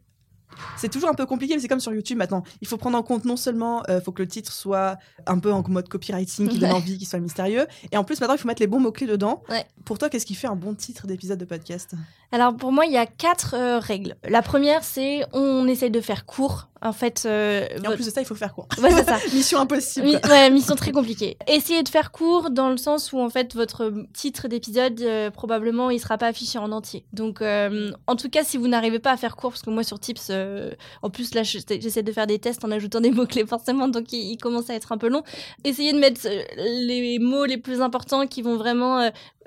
[0.76, 2.42] c'est toujours un peu compliqué, mais c'est comme sur YouTube maintenant.
[2.60, 5.52] Il faut prendre en compte non seulement, il faut que le titre soit un peu
[5.52, 8.48] en mode copywriting, qui donne envie, qui soit mystérieux, et en plus maintenant il faut
[8.48, 9.42] mettre les bons mots-clés dedans.
[9.48, 9.64] Ouais.
[9.84, 11.94] Pour toi, qu'est-ce qui fait un bon titre d'épisode de podcast?
[12.30, 14.16] Alors pour moi, il y a quatre euh, règles.
[14.28, 16.68] La première, c'est on essaye de faire court.
[16.84, 18.66] En fait, euh, Et en votre- plus de ça, il faut faire court.
[18.82, 19.18] Ouais, c'est ça.
[19.32, 20.06] Mission impossible.
[20.06, 21.36] Mi- ouais, mission très compliquée.
[21.46, 25.90] Essayez de faire court dans le sens où en fait votre titre d'épisode euh, probablement
[25.90, 27.04] il sera pas affiché en entier.
[27.12, 29.84] Donc euh, en tout cas si vous n'arrivez pas à faire court parce que moi
[29.84, 30.72] sur Tips euh,
[31.02, 33.86] en plus là je- j'essaie de faire des tests en ajoutant des mots clés forcément
[33.88, 35.22] donc il, il commence à être un peu long.
[35.64, 38.98] Essayez de mettre euh, les mots les plus importants qui vont vraiment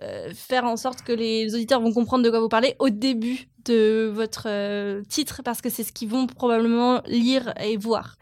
[0.01, 3.47] euh, faire en sorte que les auditeurs vont comprendre de quoi vous parlez au début
[3.65, 8.17] de votre euh, titre parce que c'est ce qu'ils vont probablement lire et voir.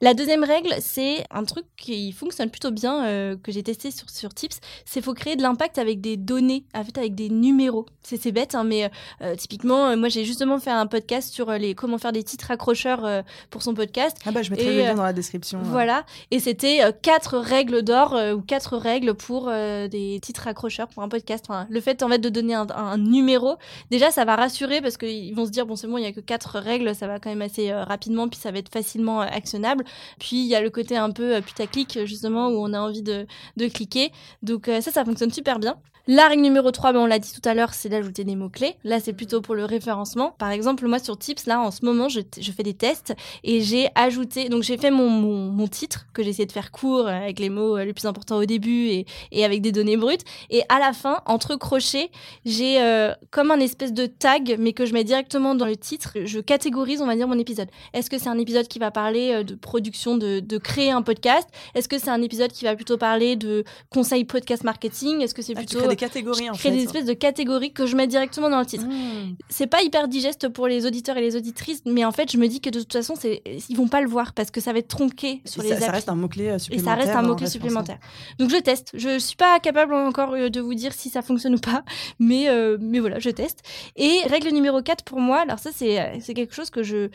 [0.00, 4.08] La deuxième règle, c'est un truc qui fonctionne plutôt bien, euh, que j'ai testé sur,
[4.08, 7.86] sur Tips, c'est faut créer de l'impact avec des données, en fait, avec des numéros.
[8.02, 8.90] C'est bête, hein, mais
[9.22, 12.22] euh, typiquement, euh, moi j'ai justement fait un podcast sur euh, les comment faire des
[12.22, 14.16] titres accrocheurs euh, pour son podcast.
[14.24, 15.60] Ah bah je mettrai Et, le lien euh, dans la description.
[15.62, 20.46] Voilà, et c'était euh, quatre règles d'or euh, ou quatre règles pour euh, des titres
[20.48, 21.44] accrocheurs pour un podcast.
[21.48, 23.56] Enfin, le fait en fait de donner un, un numéro,
[23.90, 26.12] déjà ça va rassurer parce qu'ils vont se dire bon c'est bon il y a
[26.12, 29.20] que quatre règles, ça va quand même assez euh, rapidement puis ça va être facilement
[29.20, 29.84] euh, actionnable.
[30.18, 33.02] Puis il y a le côté un peu euh, putaclic justement où on a envie
[33.02, 33.26] de,
[33.56, 34.12] de cliquer.
[34.42, 35.76] Donc euh, ça ça fonctionne super bien.
[36.10, 38.76] La règle numéro 3, ben on l'a dit tout à l'heure, c'est d'ajouter des mots-clés.
[38.82, 40.34] Là, c'est plutôt pour le référencement.
[40.38, 43.60] Par exemple, moi, sur Tips, là, en ce moment, je, je fais des tests et
[43.60, 47.08] j'ai ajouté, donc j'ai fait mon, mon, mon titre que j'ai essayé de faire court
[47.08, 49.98] euh, avec les mots euh, les plus importants au début et, et avec des données
[49.98, 50.22] brutes.
[50.48, 52.10] Et à la fin, entre crochets,
[52.46, 56.16] j'ai euh, comme un espèce de tag, mais que je mets directement dans le titre.
[56.24, 57.68] Je catégorise, on va dire, mon épisode.
[57.92, 61.02] Est-ce que c'est un épisode qui va parler euh, de production, de, de créer un
[61.02, 61.46] podcast?
[61.74, 65.20] Est-ce que c'est un épisode qui va plutôt parler de conseils podcast marketing?
[65.20, 65.97] Est-ce que c'est Ah, tu plutôt...
[65.98, 66.76] catégories en Je crée fait.
[66.76, 68.86] des espèces de catégories que je mets directement dans le titre.
[68.86, 69.36] Mmh.
[69.50, 72.46] C'est pas hyper digeste pour les auditeurs et les auditrices, mais en fait, je me
[72.48, 74.78] dis que de toute façon, c'est ils vont pas le voir parce que ça va
[74.78, 76.94] être tronqué sur Et les ça, ça reste un mot-clé euh, Et supplémentaire.
[76.94, 77.98] ça reste un mot-clé supplémentaire.
[78.38, 78.90] Donc je teste.
[78.94, 81.82] Je suis pas capable encore euh, de vous dire si ça fonctionne ou pas,
[82.18, 83.60] mais, euh, mais voilà, je teste.
[83.96, 87.08] Et règle numéro 4 pour moi, alors ça c'est c'est quelque chose que je,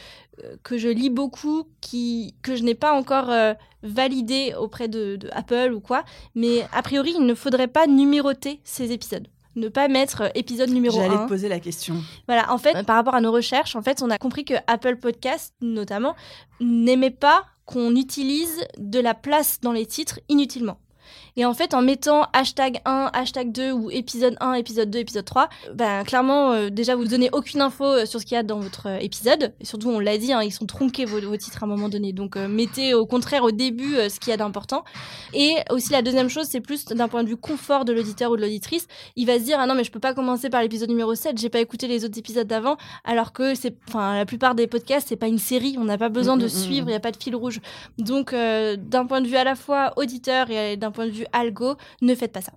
[0.64, 3.54] que je lis beaucoup, qui, que je n'ai pas encore euh,
[3.84, 6.04] validé auprès de, de Apple ou quoi,
[6.36, 9.28] mais a priori il ne faudrait pas numéroter ces épisodes.
[9.56, 11.04] Ne pas mettre euh, épisode numéro 1.
[11.04, 11.96] J'allais te poser la question.
[12.28, 14.96] Voilà, en fait, par rapport à nos recherches, en fait, on a compris que Apple
[14.96, 16.16] Podcast, notamment,
[16.60, 20.80] n'aimait pas qu'on utilise de la place dans les titres inutilement.
[21.36, 25.26] Et en fait, en mettant hashtag 1, hashtag 2 ou épisode 1, épisode 2, épisode
[25.26, 28.44] 3, ben, clairement, euh, déjà, vous donnez aucune info euh, sur ce qu'il y a
[28.44, 29.54] dans votre euh, épisode.
[29.60, 31.90] Et surtout, on l'a dit, hein, ils sont tronqués vos, vos titres à un moment
[31.90, 32.14] donné.
[32.14, 34.84] Donc, euh, mettez au contraire au début euh, ce qu'il y a d'important.
[35.34, 38.36] Et aussi, la deuxième chose, c'est plus d'un point de vue confort de l'auditeur ou
[38.36, 38.88] de l'auditrice.
[39.16, 41.38] Il va se dire, ah non, mais je peux pas commencer par l'épisode numéro 7,
[41.38, 45.08] j'ai pas écouté les autres épisodes d'avant, alors que c'est, enfin, la plupart des podcasts,
[45.10, 46.90] c'est pas une série, on n'a pas besoin Mm, de mm, suivre, mm.
[46.90, 47.60] il n'y a pas de fil rouge.
[47.98, 51.76] Donc, d'un point de vue à la fois auditeur et d'un point de vue algo,
[52.02, 52.54] ne faites pas ça.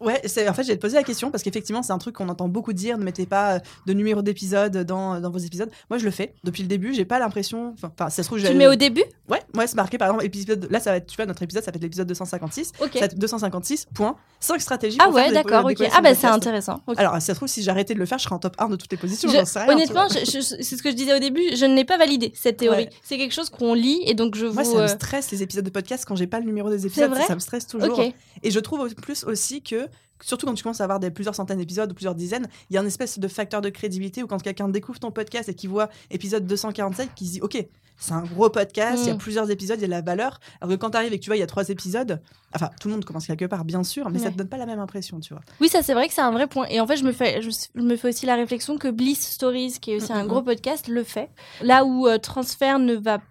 [0.00, 2.28] Ouais, c'est en fait, j'ai te poser la question parce qu'effectivement, c'est un truc qu'on
[2.28, 2.98] entend beaucoup dire.
[2.98, 5.70] Ne mettez pas euh, de numéro d'épisode dans, dans vos épisodes.
[5.90, 6.94] Moi, je le fais depuis le début.
[6.94, 7.74] J'ai pas l'impression.
[7.82, 9.04] Enfin, ça se trouve, Tu mets au début?
[9.28, 10.68] Ouais, ouais, c'est marqué par exemple épisode.
[10.70, 12.72] Là, ça va être, tu vois, notre épisode, ça va être l'épisode 256.
[12.80, 12.90] Ok.
[12.94, 14.16] Ça va être 256 points.
[14.40, 14.98] 5 stratégies.
[15.00, 15.88] Ah pour faire ouais, des- d'accord, ok.
[15.94, 16.80] Ah bah c'est intéressant.
[16.86, 16.98] ok.
[16.98, 18.76] Alors, ça se trouve, si j'arrêtais de le faire, je serais en top 1 de
[18.76, 19.28] toutes les positions.
[19.30, 19.68] Je- J'en sais rien.
[19.68, 20.20] tu honnêtement, vois.
[20.24, 22.58] je- je- c'est ce que je disais au début, je ne l'ai pas validé cette
[22.58, 22.84] théorie.
[22.84, 22.90] Ouais.
[23.02, 24.70] C'est quelque chose qu'on lit et donc je Moi, vous.
[24.72, 27.10] ça me euh, stresse les épisodes de podcast quand j'ai pas le numéro des épisodes.
[27.10, 27.24] vrai?
[27.26, 27.98] ça me stresse toujours.
[27.98, 28.12] Ok.
[28.42, 29.85] Et je trouve plus aussi que,
[30.22, 32.76] surtout quand tu commences à avoir des, plusieurs centaines d'épisodes ou plusieurs dizaines, il y
[32.78, 35.70] a un espèce de facteur de crédibilité où quand quelqu'un découvre ton podcast et qu'il
[35.70, 37.64] voit épisode 247, qu'il se dit Ok,
[37.98, 39.18] c'est un gros podcast, il y a Mm.
[39.18, 40.38] plusieurs épisodes, il y a de la valeur.
[40.60, 42.20] Alors que quand tu arrives et que tu vois, il y a trois épisodes,
[42.54, 44.32] enfin, tout le monde commence quelque part, bien sûr, mais ça Ouais.
[44.32, 45.42] te donne pas la même impression, tu vois.
[45.60, 46.66] Oui, ça c'est vrai que c'est un vrai point.
[46.68, 49.20] Et en fait, je me fais, je, je me fais aussi la réflexion que Bliss
[49.30, 50.28] Stories, qui est aussi un Mhm.
[50.28, 51.30] gros podcast, le fait.
[51.62, 53.24] Là où euh, Transfert ne va pas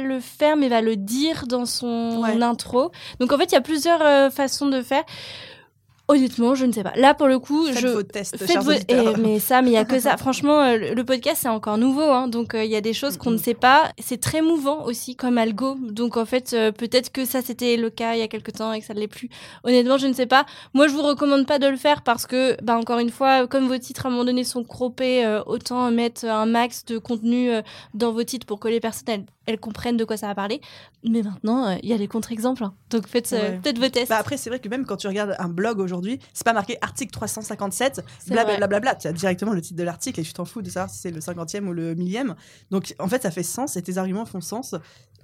[0.00, 2.42] le faire, mais va le dire dans son Ouais.
[2.42, 2.90] intro.
[3.20, 5.04] Donc en fait, il y a plusieurs euh, façons de faire.
[6.06, 6.92] Honnêtement, je ne sais pas.
[6.96, 9.14] Là, pour le coup, Faites je vos tests, Faites vos- auditeurs.
[9.16, 10.16] eh, mais ça, mais il y a que ça.
[10.18, 13.16] Franchement, euh, le, podcast c'est encore nouveau, hein, donc euh, il y a des choses
[13.16, 13.90] qu'on ne sait pas.
[13.98, 17.88] C'est très mouvant aussi comme algo, donc en fait euh, peut-être que ça c'était le
[17.88, 19.30] cas il y a quelques temps et que ça ne l'est plus.
[19.64, 20.44] Honnêtement, je ne sais pas.
[20.74, 23.66] Moi, je vous recommande pas de le faire parce que, bah encore une fois, comme
[23.66, 27.50] vos titres à un moment donné sont croppés, euh, autant mettre un max de contenu
[27.50, 27.62] euh,
[27.94, 30.60] dans vos titres pour que les personnes elles elles comprennent de quoi ça va parler.
[31.02, 32.64] Mais maintenant, euh, il y a les contre-exemples.
[32.64, 32.74] hein.
[32.90, 33.58] Donc faites euh, Ouais.
[33.58, 34.08] peut-être vos tests.
[34.08, 36.78] Bah après, c'est vrai que même quand tu regardes un blog aujourd'hui, c'est pas marqué
[36.80, 38.56] article 357, C'est vrai.
[38.56, 38.94] blablabla.
[38.94, 41.10] Tu as directement le titre de l'article et tu t'en fous de savoir si c'est
[41.10, 42.34] le 50e ou le millième.
[42.70, 44.74] Donc en fait, ça fait sens et tes arguments font sens.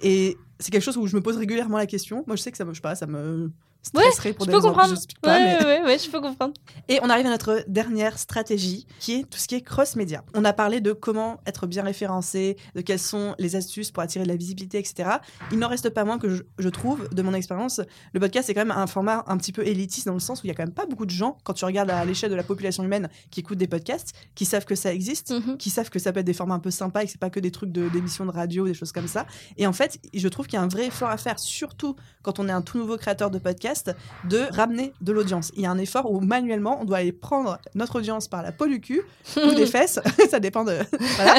[0.03, 2.25] Et c'est quelque chose où je me pose régulièrement la question.
[2.27, 3.51] Moi, je sais que ça me, je sais pas, ça me
[3.83, 4.91] stresserait pour je des peux comprendre.
[4.91, 6.53] j'explique pas, mais- ouais, ouais, ouais, je peux comprendre.
[6.89, 10.23] Et on arrive à notre dernière stratégie, qui est tout ce qui est cross-média.
[10.35, 14.25] On a parlé de comment être bien référencé, de quelles sont les astuces pour attirer
[14.25, 15.09] de la visibilité, etc.
[15.53, 17.81] Il n'en reste pas moins que je, je trouve, de mon expérience,
[18.13, 20.47] le podcast est quand même un format un petit peu élitiste dans le sens où
[20.47, 22.37] il y a quand même pas beaucoup de gens, quand tu regardes à l'échelle de
[22.37, 25.57] la population humaine, qui écoutent des podcasts, qui savent que ça existe, Mhm.
[25.57, 27.31] qui savent que ça peut être des formats un peu sympas et que c'est pas
[27.31, 29.27] que des trucs de- d'émissions de, radio, des choses comme ça.
[29.57, 32.39] Et en fait, je trouve qu'il y a un vrai effort à faire, surtout quand
[32.39, 33.70] on est un tout nouveau créateur de podcast,
[34.25, 35.53] de ramener de l'audience.
[35.57, 38.53] Il y a un effort où manuellement, on doit aller prendre notre audience par la
[38.53, 39.03] peau du cul
[39.37, 39.99] ou des fesses,
[40.31, 40.79] ça dépend de
[41.17, 41.35] voilà,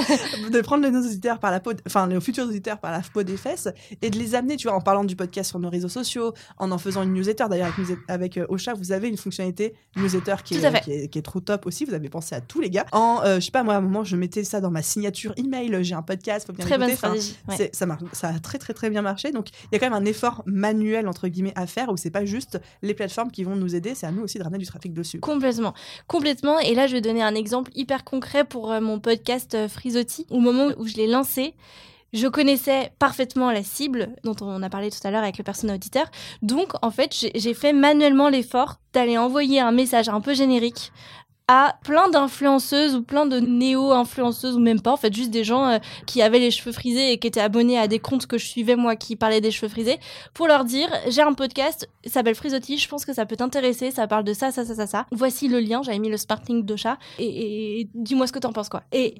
[0.49, 3.37] de prendre nos auditeurs par la peau, enfin nos futurs auditeurs par la peau des
[3.37, 3.67] fesses
[4.01, 6.71] et de les amener, tu vois, en parlant du podcast sur nos réseaux sociaux, en
[6.71, 7.45] en faisant une newsletter.
[7.49, 10.81] D'ailleurs, avec, avec euh, Ocha, vous avez une fonctionnalité newsletter qui est, fait.
[10.81, 11.85] qui, est, qui est trop top aussi.
[11.85, 12.85] Vous avez pensé à tous les gars.
[12.91, 15.33] En, euh, je sais pas, moi, à un moment, je mettais ça dans ma signature
[15.37, 15.83] email.
[15.83, 17.07] J'ai un podcast, faut bien Très bonne l'écouter.
[17.07, 17.63] Enfin, stratégie.
[17.63, 17.69] ouais.
[17.73, 19.31] ça, marche, ça a très très très bien marché.
[19.31, 22.09] Donc il y a quand même un effort manuel entre guillemets à faire où c'est
[22.09, 24.65] pas juste les plateformes qui vont nous aider, c'est à nous aussi de ramener du
[24.65, 25.19] trafic dessus.
[25.19, 25.73] Complètement,
[26.07, 26.59] complètement.
[26.59, 30.25] Et là, je vais donner un exemple hyper concret pour euh, mon podcast euh, Frisotti.
[30.29, 31.53] Au moment où je l'ai lancé,
[32.13, 35.75] je connaissais parfaitement la cible dont on a parlé tout à l'heure avec le persona
[35.75, 36.05] auditeur.
[36.41, 40.91] Donc, en fait, j'ai fait manuellement l'effort d'aller envoyer un message un peu générique
[41.83, 45.77] plein d'influenceuses ou plein de néo-influenceuses ou même pas, en fait, juste des gens euh,
[46.05, 48.75] qui avaient les cheveux frisés et qui étaient abonnés à des comptes que je suivais
[48.75, 49.99] moi qui parlaient des cheveux frisés
[50.33, 54.07] pour leur dire j'ai un podcast, s'appelle Frisotti, je pense que ça peut t'intéresser, ça
[54.07, 55.05] parle de ça, ça, ça, ça, ça.
[55.11, 56.17] Voici le lien, j'avais mis le
[56.63, 58.83] d'Ocha et, et- et dis-moi ce que t'en penses quoi.
[58.91, 59.15] Et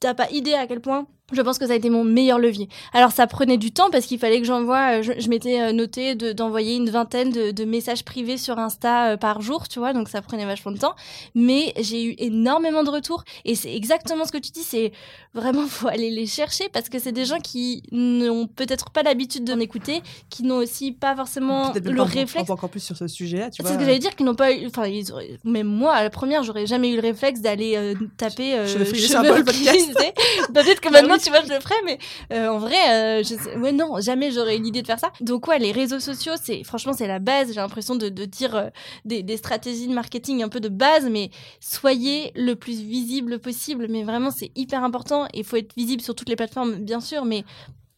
[0.00, 2.68] t'as pas idée à quel point je pense que ça a été mon meilleur levier.
[2.92, 5.72] Alors ça prenait du temps parce qu'il fallait que j'envoie, euh, je, je m'étais euh,
[5.72, 9.78] noté de- d'envoyer une vingtaine de, de messages privés sur Insta euh, par jour, tu
[9.78, 10.94] vois, donc ça prenait vachement de temps.
[11.34, 14.92] Mais j'ai eu énormément de retours et c'est exactement ce que tu dis, c'est
[15.34, 19.44] vraiment faut aller les chercher parce que c'est des gens qui n'ont peut-être pas l'habitude
[19.44, 22.48] d'en écouter, qui n'ont aussi pas forcément le pas réflexe.
[22.50, 23.72] en- encore plus sur ce sujet-là, tu C'est vois.
[23.72, 24.66] ce que j'allais dire qu'ils n'ont pas eu.
[24.66, 27.94] Enfin, ils auraient- même moi, à la première, j'aurais jamais eu le réflexe d'aller euh,
[28.16, 28.54] taper.
[28.54, 30.14] euh, Cheveux frisés, c'est
[30.52, 31.17] Peut-être que maintenant.
[31.22, 31.98] tu vois, je le ferais, mais
[32.32, 35.12] euh, en vrai, euh, je sais- ouais, non, jamais j'aurais eu l'idée de faire ça.
[35.20, 37.48] Donc, ouais, les réseaux sociaux, c'est franchement, c'est la base.
[37.48, 38.68] J'ai l'impression de, dire euh,
[39.04, 43.86] des, des stratégies de marketing un peu de base, mais soyez le plus visible possible.
[43.90, 45.26] Mais vraiment, c'est hyper important.
[45.34, 47.44] Il faut être visible sur toutes les plateformes, bien sûr, mais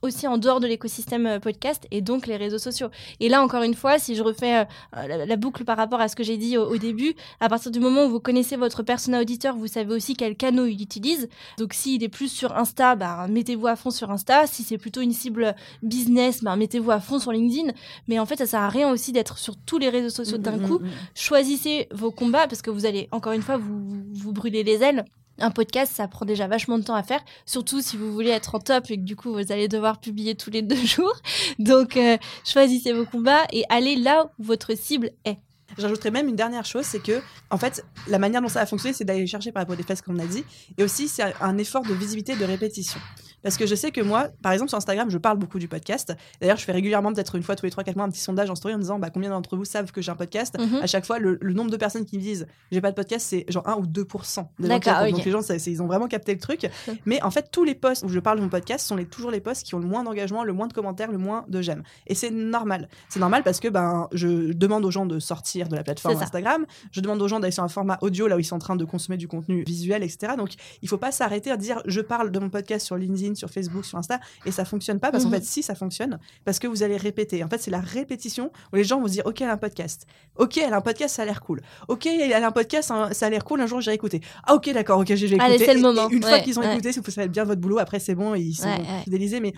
[0.03, 2.89] aussi en dehors de l'écosystème euh, podcast et donc les réseaux sociaux.
[3.21, 4.65] Et là, encore une fois, si je refais euh,
[5.09, 7.71] la, la boucle par rapport à ce que j'ai dit au, au début, à partir
[7.71, 11.29] du moment où vous connaissez votre persona auditeur, vous savez aussi quels canaux il utilise.
[11.59, 14.47] Donc, s'il est plus sur Insta, bah, mettez-vous à fond sur Insta.
[14.47, 17.73] Si c'est plutôt une cible business, bah, mettez-vous à fond sur LinkedIn.
[18.09, 20.57] Mais en fait, ça sert à rien aussi d'être sur tous les réseaux sociaux d'un
[20.57, 20.79] Mm, mm, coup.
[20.81, 20.89] mm.
[21.15, 25.05] Choisissez vos combats parce que vous allez, encore une fois, vous, vous brûler les ailes.
[25.41, 28.55] Un podcast, ça prend déjà vachement de temps à faire, surtout si vous voulez être
[28.55, 31.17] en top et que du coup vous allez devoir publier tous les deux jours.
[31.59, 35.39] Donc euh, choisissez vos combats et allez là où votre cible est.
[35.79, 38.93] J'ajouterais même une dernière chose, c'est que, en fait, la manière dont ça a fonctionné,
[38.93, 40.45] c'est d'aller chercher par rapport des fesses, comme on a dit,
[40.77, 43.01] et aussi c'est un effort de visibilité, de répétition.
[43.43, 46.13] Parce que je sais que moi, par exemple, sur Instagram, je parle beaucoup du podcast.
[46.41, 48.55] D'ailleurs, je fais régulièrement, peut-être une fois tous les 3-4 mois, un petit sondage en
[48.55, 50.59] story en disant bah, combien d'entre vous savent que j'ai un podcast?
[50.59, 50.81] Mhm.
[50.83, 53.27] À chaque fois, le, le nombre de personnes qui me disent j'ai pas de podcast,
[53.29, 55.09] c'est genre 1 ou 2% des gens qui D'accord, écoutent.
[55.11, 55.17] ok.
[55.17, 56.69] Donc les gens, ça- ils ont vraiment capté le truc.
[57.07, 59.31] Mais en fait, tous les posts où je parle de mon podcast sont les, toujours
[59.31, 61.83] les posts qui ont le moins d'engagement, le moins de commentaires, le moins de j'aime.
[62.07, 62.89] Et c'est normal.
[63.09, 66.21] C'est normal parce que ben, je demande aux gens de sortir de la plateforme.
[66.21, 66.67] Instagram.
[66.93, 68.77] Je demande aux gens d'aller sur un format audio là où ils sont en train
[68.77, 70.35] de consommer du contenu visuel, etc.
[70.37, 70.51] Donc
[70.83, 73.85] il faut pas s'arrêter à dire je parle de mon podcast sur LinkedIn, sur Facebook,
[73.85, 75.37] sur Insta et ça fonctionne pas parce qu'en Mhm.
[75.37, 77.43] fait si ça fonctionne parce que vous allez répéter.
[77.45, 79.57] En fait c'est la répétition où les gens vont se dire ok elle a un
[79.57, 80.07] podcast,
[80.37, 83.09] ok elle a un podcast ça a l'air cool, ok elle a un podcast hein,
[83.13, 84.21] ça a l'air cool un jour j'irai écouter.
[84.47, 85.41] Ah ok d'accord ok je vais écouter.
[85.43, 86.09] Allez, c'est le Et- et moment.
[86.09, 86.73] une fois qu'ils ont ouais.
[86.73, 88.69] écouté, si vous faites bien votre boulot après c'est bon ils sont
[89.05, 89.53] fidélisés mais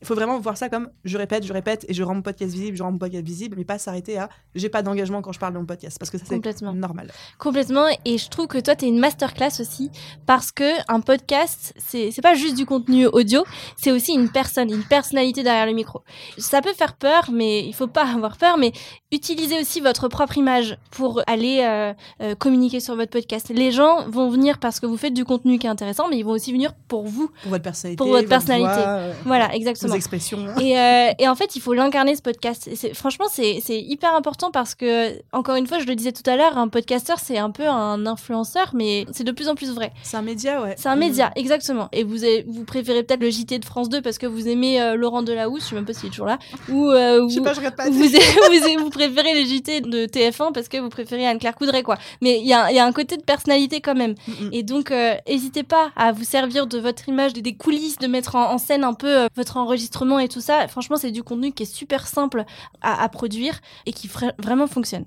[0.00, 2.52] il faut- vraiment voir ça comme je répète, je répète et je rends mon podcast
[2.54, 5.38] visible, je rends mon podcast visible, mais pas s'arrêter à j'ai pas d'engagement quand je
[5.38, 7.10] parle de mon podcast parce que ça c'est normal.
[7.38, 7.86] Complètement.
[8.04, 9.90] Et je trouve que toi, tu es une masterclass aussi
[10.26, 13.44] parce que un podcast, c'est c'est pas juste du contenu audio,
[13.76, 16.02] c'est aussi une personne, une personnalité derrière le micro.
[16.38, 18.56] Ça peut faire peur, mais il faut pas avoir peur.
[18.58, 18.72] Mais
[19.12, 21.92] utilisez aussi votre propre image pour aller euh,
[22.22, 23.50] euh, communiquer sur votre podcast.
[23.54, 26.24] Les gens vont venir parce que vous faites du contenu qui est intéressant, mais ils
[26.24, 27.30] vont aussi venir pour vous.
[27.42, 27.96] Pour votre personnalité.
[27.96, 28.64] Pour votre personnalité.
[28.72, 29.83] voix, euh, Voilà, exactement.
[29.92, 29.94] Exactement.
[29.96, 30.60] expressions.
[30.60, 32.68] Et, euh, et, en fait, il faut l'incarner ce podcast.
[32.68, 36.36] Et franchement, c'est hyper important parce que, encore une fois, je le disais tout à
[36.36, 39.92] l'heure, un podcasteur, c'est un peu un influenceur, mais c'est de plus en plus vrai.
[40.02, 40.74] C'est un média, ouais.
[40.78, 41.88] C'est un média, exactement.
[41.92, 44.80] Et vous, avez, vous préférez peut-être le JT de France 2 parce que vous aimez
[44.80, 47.34] euh, Laurent Delahousse, je sais même pas s'il est toujours là, ou euh, vous, je
[47.34, 47.88] sais pas, je pas.
[47.88, 48.04] Vous,
[48.78, 51.98] vous, vous, préférez les JT de TF1 parce que vous préférez Anne-Claire Coudray, quoi.
[52.20, 54.14] Mais il y a, y a, un côté de personnalité quand même.
[54.52, 54.92] Et donc,
[55.28, 58.94] n'hésitez pas à vous servir de votre image, des coulisses, de mettre en, scène un
[58.94, 59.73] peu votre enregistrement
[60.18, 60.66] et tout ça.
[60.68, 62.44] Franchement, c'est du contenu qui est super simple
[62.80, 64.08] à produire et qui
[64.38, 65.04] vraiment fonctionne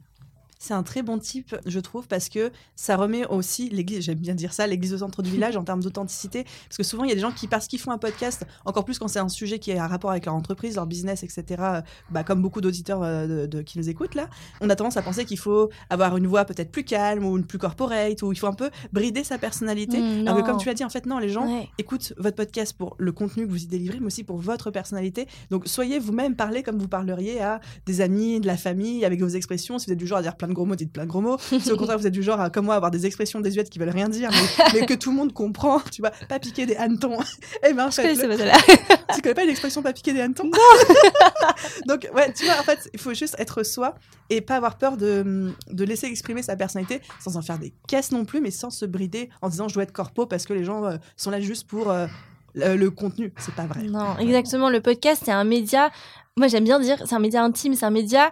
[0.60, 4.36] c'est un très bon type, je trouve, parce que ça remet aussi l'église, j'aime bien
[4.36, 6.44] dire ça, l'église au centre du village en termes d'authenticité.
[6.44, 8.86] Parce que souvent, il y a des gens qui, parce qu'ils font un podcast, encore
[8.86, 11.82] plus quand c'est un sujet qui a un rapport avec leur entreprise, leur business, etc.,
[12.10, 14.30] bah, comme beaucoup d'auditeurs euh, de, qui nous écoutent là,
[14.62, 17.46] on a tendance à penser qu'il faut avoir une voix peut-être plus calme ou une
[17.46, 20.00] plus corporate, ou il faut un peu brider sa personnalité.
[20.00, 22.74] Mmh, Alors que, comme tu l'as dit, en fait, non, les gens écoutent votre podcast
[22.78, 25.28] pour le contenu que vous y délivrez, mais aussi pour votre personnalité.
[25.50, 29.28] Donc, soyez vous-même, parlez comme vous parleriez à des amis, de la famille, avec vos
[29.28, 29.80] expressions.
[29.80, 31.22] Si vous êtes du genre à dire plein de gros mots, dites plein de gros
[31.22, 31.38] mots.
[31.40, 33.80] Si au contraire vous êtes du genre, à, comme moi, avoir des expressions désuètes qui
[33.80, 34.30] veulent rien dire,
[34.74, 37.18] mais, que tout le monde comprend, tu vois, pas piquer des hannetons.
[37.68, 38.16] eh ben, je connais
[39.16, 40.46] tu connais pas l'expression pas piquer des hannetons?
[40.46, 41.50] Non
[41.88, 43.96] Donc, ouais, tu vois, en fait, il faut juste être soi
[44.30, 48.12] et pas avoir peur de, de laisser exprimer sa personnalité sans en faire des caisses
[48.12, 50.64] non plus, mais sans se brider en disant je dois être corpo parce que les
[50.64, 51.92] gens euh, sont là juste pour.
[51.92, 52.08] Euh,
[52.56, 53.84] le, contenu, c'est pas vrai.
[53.84, 54.70] Non, exactement.
[54.70, 55.92] Le podcast, c'est un média.
[56.38, 58.32] Moi, j'aime bien dire, c'est un média intime, c'est un média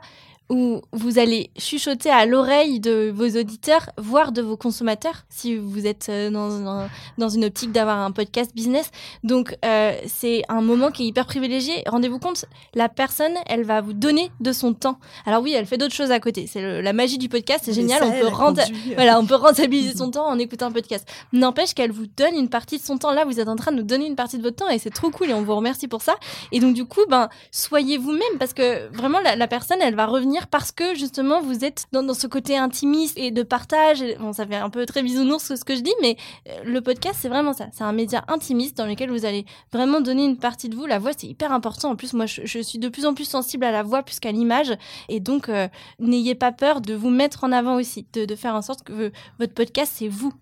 [0.49, 5.87] où vous allez chuchoter à l'oreille de vos auditeurs, voire de vos consommateurs, si vous
[5.87, 6.87] êtes euh, dans,
[7.17, 8.91] dans une optique d'avoir un podcast business.
[9.23, 11.83] Donc, euh, c'est un moment qui est hyper privilégié.
[11.87, 14.99] Rendez-vous compte, la personne, elle va vous donner de son temps.
[15.25, 16.47] Alors oui, elle fait d'autres choses à côté.
[16.47, 18.03] C'est la magie du podcast, c'est génial.
[18.03, 18.61] on peut,
[18.95, 21.07] voilà, on peut rentabiliser son temps en écoutant un podcast.
[21.33, 23.11] N'empêche qu'elle vous donne une partie de son temps.
[23.11, 24.91] Là, vous êtes en train de nous donner une partie de votre temps et c'est
[24.91, 26.15] trop cool et on vous remercie pour ça.
[26.51, 30.05] Et donc, du coup, ben, soyez vous-même parce que vraiment, la, la personne, elle va
[30.05, 34.03] revenir parce que justement vous êtes dans, ce côté intimiste et de partage.
[34.19, 36.17] Bon, ça fait un peu très bisounours ce que je dis, mais
[36.49, 37.67] euh, le podcast c'est vraiment ça.
[37.73, 40.86] C'est un média intimiste dans lequel vous allez vraiment donner une partie de vous.
[40.86, 41.91] La voix c'est hyper important.
[41.91, 44.31] En plus, moi je, suis de plus en plus sensible à la voix plus qu'à
[44.31, 44.73] l'image,
[45.09, 45.67] et donc euh,
[45.99, 49.11] n'ayez pas peur de vous mettre en avant aussi, de, de faire en sorte que
[49.39, 50.33] votre podcast c'est vous,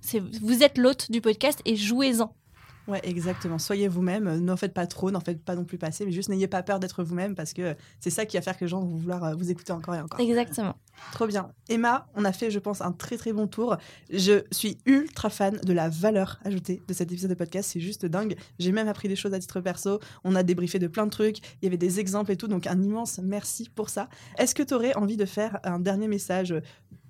[0.42, 2.34] vous êtes l'hôte du podcast et jouez-en.
[2.88, 3.60] Ouais, exactement.
[3.60, 4.28] Soyez vous-même.
[4.28, 6.64] Euh, n'en faites pas trop, n'en faites pas non plus passer, mais juste n'ayez pas
[6.64, 9.24] peur d'être vous-même parce que c'est ça qui va faire que les gens vont vouloir
[9.24, 10.20] euh, vous écouter encore et encore.
[10.20, 10.76] Exactement.
[11.14, 11.52] Trop bien.
[11.70, 13.78] Emma, on a fait, je pense, un très très bon tour.
[14.12, 17.70] Je suis ultra fan de la valeur ajoutée de cet épisode de podcast.
[17.72, 18.36] C'est juste dingue.
[18.60, 20.00] J'ai même appris des choses à titre perso.
[20.24, 21.40] On a débriefé de plein de trucs.
[21.62, 22.48] Il y avait des exemples et tout.
[22.48, 24.10] Donc, un immense merci pour ça.
[24.38, 26.54] Est-ce que tu aurais envie de faire un dernier message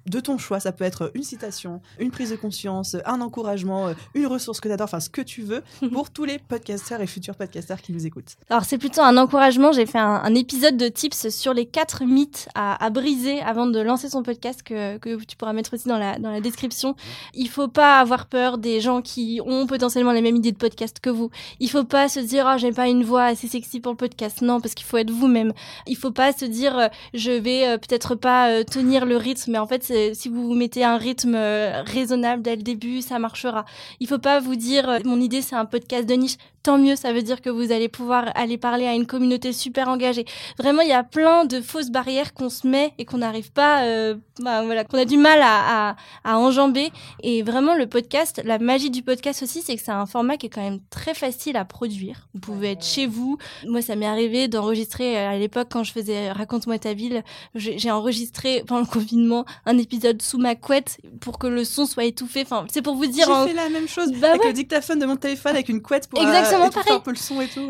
[0.05, 0.59] de ton choix.
[0.59, 4.67] Ça peut être une citation, une prise de conscience, un encouragement, euh, une ressource que
[4.67, 7.93] tu adores, enfin ce que tu veux, pour tous les podcasteurs et futurs podcasteurs qui
[7.93, 8.35] nous écoutent.
[8.49, 9.71] Alors c'est plutôt un encouragement.
[9.71, 14.09] J'ai fait un, épisode de tips sur les quatre mythes à, briser avant de lancer
[14.09, 16.95] son podcast que, tu pourras mettre aussi dans la, dans la description.
[17.33, 20.99] Il faut pas avoir peur des gens qui ont potentiellement les mêmes idées de podcast
[20.99, 21.29] que vous.
[21.59, 24.41] Il faut pas se dire oh, j'ai pas une voix assez sexy pour le podcast.
[24.41, 25.53] Non, parce qu'il faut être vous-même.
[25.87, 29.59] Il faut pas se dire euh, je vais euh, peut-être pas tenir le rythme, mais
[29.59, 33.65] en fait si vous mettez un rythme euh, raisonnable dès le début, ça marchera.
[33.99, 36.95] Il faut pas vous dire euh, mon idée c'est un podcast de niche tant mieux,
[36.95, 40.25] ça veut dire que vous allez pouvoir aller parler à une communauté super engagée.
[40.57, 43.83] Vraiment, il y a plein de fausses barrières qu'on se met et qu'on n'arrive pas,
[43.83, 46.91] euh, bah, voilà, qu'on a du mal à, à, à, enjamber.
[47.21, 50.45] Et vraiment, le podcast, la magie du podcast aussi, c'est que c'est un format qui
[50.45, 52.29] est quand même très facile à produire.
[52.33, 53.37] Vous pouvez être chez vous.
[53.67, 57.23] Moi, ça m'est arrivé d'enregistrer euh, à l'époque quand je faisais Raconte-moi ta ville.
[57.55, 62.05] J'ai enregistré pendant le confinement un épisode sous ma couette pour que le son soit
[62.05, 62.43] étouffé.
[62.43, 63.27] Enfin, c'est pour vous dire.
[63.27, 66.07] J'ai fait la même chose bah avec le dictaphone de mon téléphone avec une couette
[66.07, 66.21] pour.
[66.21, 66.52] Exactement.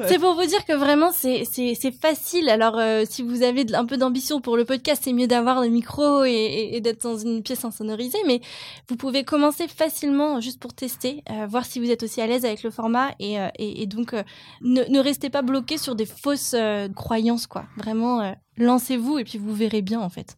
[0.08, 1.46] C'est pour vous dire que vraiment, c'est
[1.92, 2.50] facile.
[2.50, 5.70] Alors, euh, si vous avez un peu d'ambition pour le podcast, c'est mieux d'avoir le
[5.70, 8.20] micro et, d'être dans une pièce insonorisée.
[8.28, 8.42] Mais
[8.90, 12.46] vous pouvez commencer facilement juste pour tester, euh, voir si vous êtes aussi à l'aise
[12.46, 13.12] avec le format.
[13.20, 14.14] Et, euh, et donc,
[14.62, 16.56] ne, ne, restez pas bloqué sur des fausses
[16.96, 17.66] croyances, quoi.
[17.78, 20.38] Vraiment, lancez-vous et puis vous verrez bien, en fait.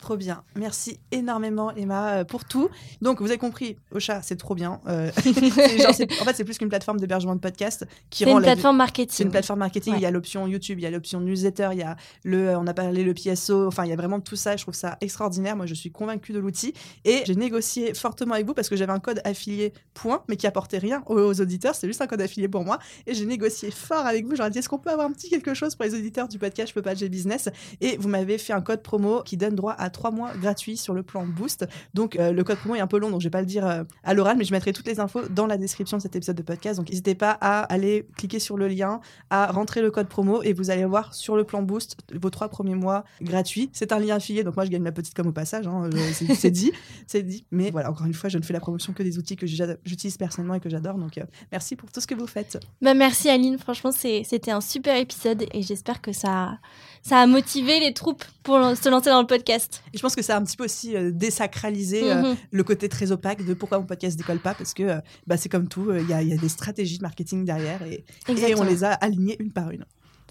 [0.00, 0.42] Trop bien.
[0.56, 2.68] Merci énormément, Emma, euh, pour tout.
[3.00, 4.80] Donc, vous avez compris, Ocha, c'est trop bien.
[4.88, 8.32] Euh, en fait, c'est plus qu'une plateforme d'hébergement de podcast qui rend.
[8.32, 9.16] C'est une plateforme marketing.
[9.16, 9.94] C'est une plateforme marketing.
[9.96, 12.58] Il y a l'option YouTube, il y a l'option newsletter, il y a le, euh,
[12.58, 13.66] on a parlé le PSO.
[13.66, 14.56] Enfin, il y a vraiment tout ça.
[14.56, 15.56] Je trouve ça extraordinaire.
[15.56, 16.74] Moi, je suis convaincue de l'outil
[17.04, 20.46] et j'ai négocié fortement avec vous parce que j'avais un code affilié point, mais qui
[20.46, 21.74] apportait rien aux, auditeurs.
[21.74, 22.78] C'est juste un code affilié pour moi.
[23.06, 24.36] Et j'ai négocié fort avec vous.
[24.36, 26.68] J'aurais dit, est-ce qu'on peut avoir un petit quelque chose pour les auditeurs du podcast
[26.68, 27.48] Je peux pas, j'ai business.
[27.80, 30.76] Et vous m'avez fait un code promo qui donne droit à à trois mois gratuits
[30.76, 31.66] sur le plan Boost.
[31.94, 34.14] Donc le code promo est un peu long, donc je vais pas le dire à
[34.14, 36.78] l'oral, mais je mettrai toutes les infos dans la description de cet épisode de podcast.
[36.78, 40.52] Donc n'hésitez pas à aller cliquer sur le lien, à rentrer le code promo et
[40.52, 43.70] vous allez voir sur le plan Boost vos trois premiers mois gratuits.
[43.72, 45.88] C'est un lien affilié, donc moi je gagne ma petite com au passage, hein,
[46.34, 46.72] c'est dit,
[47.06, 47.46] c'est dit.
[47.50, 50.16] Mais voilà, encore une fois, je ne fais la promotion que des outils que j'utilise
[50.16, 50.96] personnellement et que j'adore.
[50.96, 51.20] Donc
[51.52, 52.58] merci pour tout ce que vous faites.
[52.82, 56.58] Bah, merci Aline, franchement c'était un super épisode et j'espère que ça,
[57.06, 59.80] ça a motivé les troupes pour se lancer dans le podcast.
[59.94, 62.36] Et je pense que ça a un petit peu aussi euh, désacralisé euh, mhm.
[62.50, 65.48] le côté très opaque de pourquoi mon podcast décolle pas, parce que euh, bah, c'est
[65.48, 68.82] comme tout, il y, y, a des stratégies de marketing derrière et, et on les
[68.82, 69.84] a alignées une par une.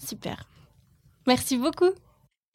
[0.06, 0.46] Super.
[1.26, 1.92] Merci beaucoup.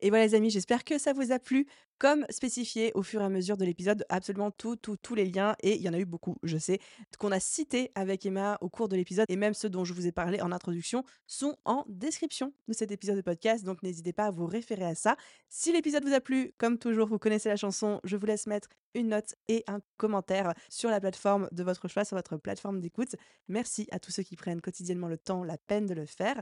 [0.01, 1.67] Et voilà les amis, j'espère que ça vous a plu.
[1.99, 5.81] Comme spécifié au fur et à mesure de l'épisode, absolument tous les liens, et il
[5.83, 6.79] y en a eu beaucoup, je sais,
[7.19, 10.07] qu'on a cités avec Emma au cours de l'épisode, et même ceux dont je vous
[10.07, 14.25] ai parlé en introduction, sont en description de cet épisode de podcast, donc n'hésitez pas
[14.25, 15.15] à vous référer à ça.
[15.47, 18.69] Si l'épisode vous a plu, comme toujours, vous connaissez la chanson, je vous laisse mettre
[18.95, 23.15] une note et un commentaire sur la plateforme de votre choix, sur votre plateforme d'écoute.
[23.47, 26.41] Merci à tous ceux qui prennent quotidiennement le temps, la peine de le faire.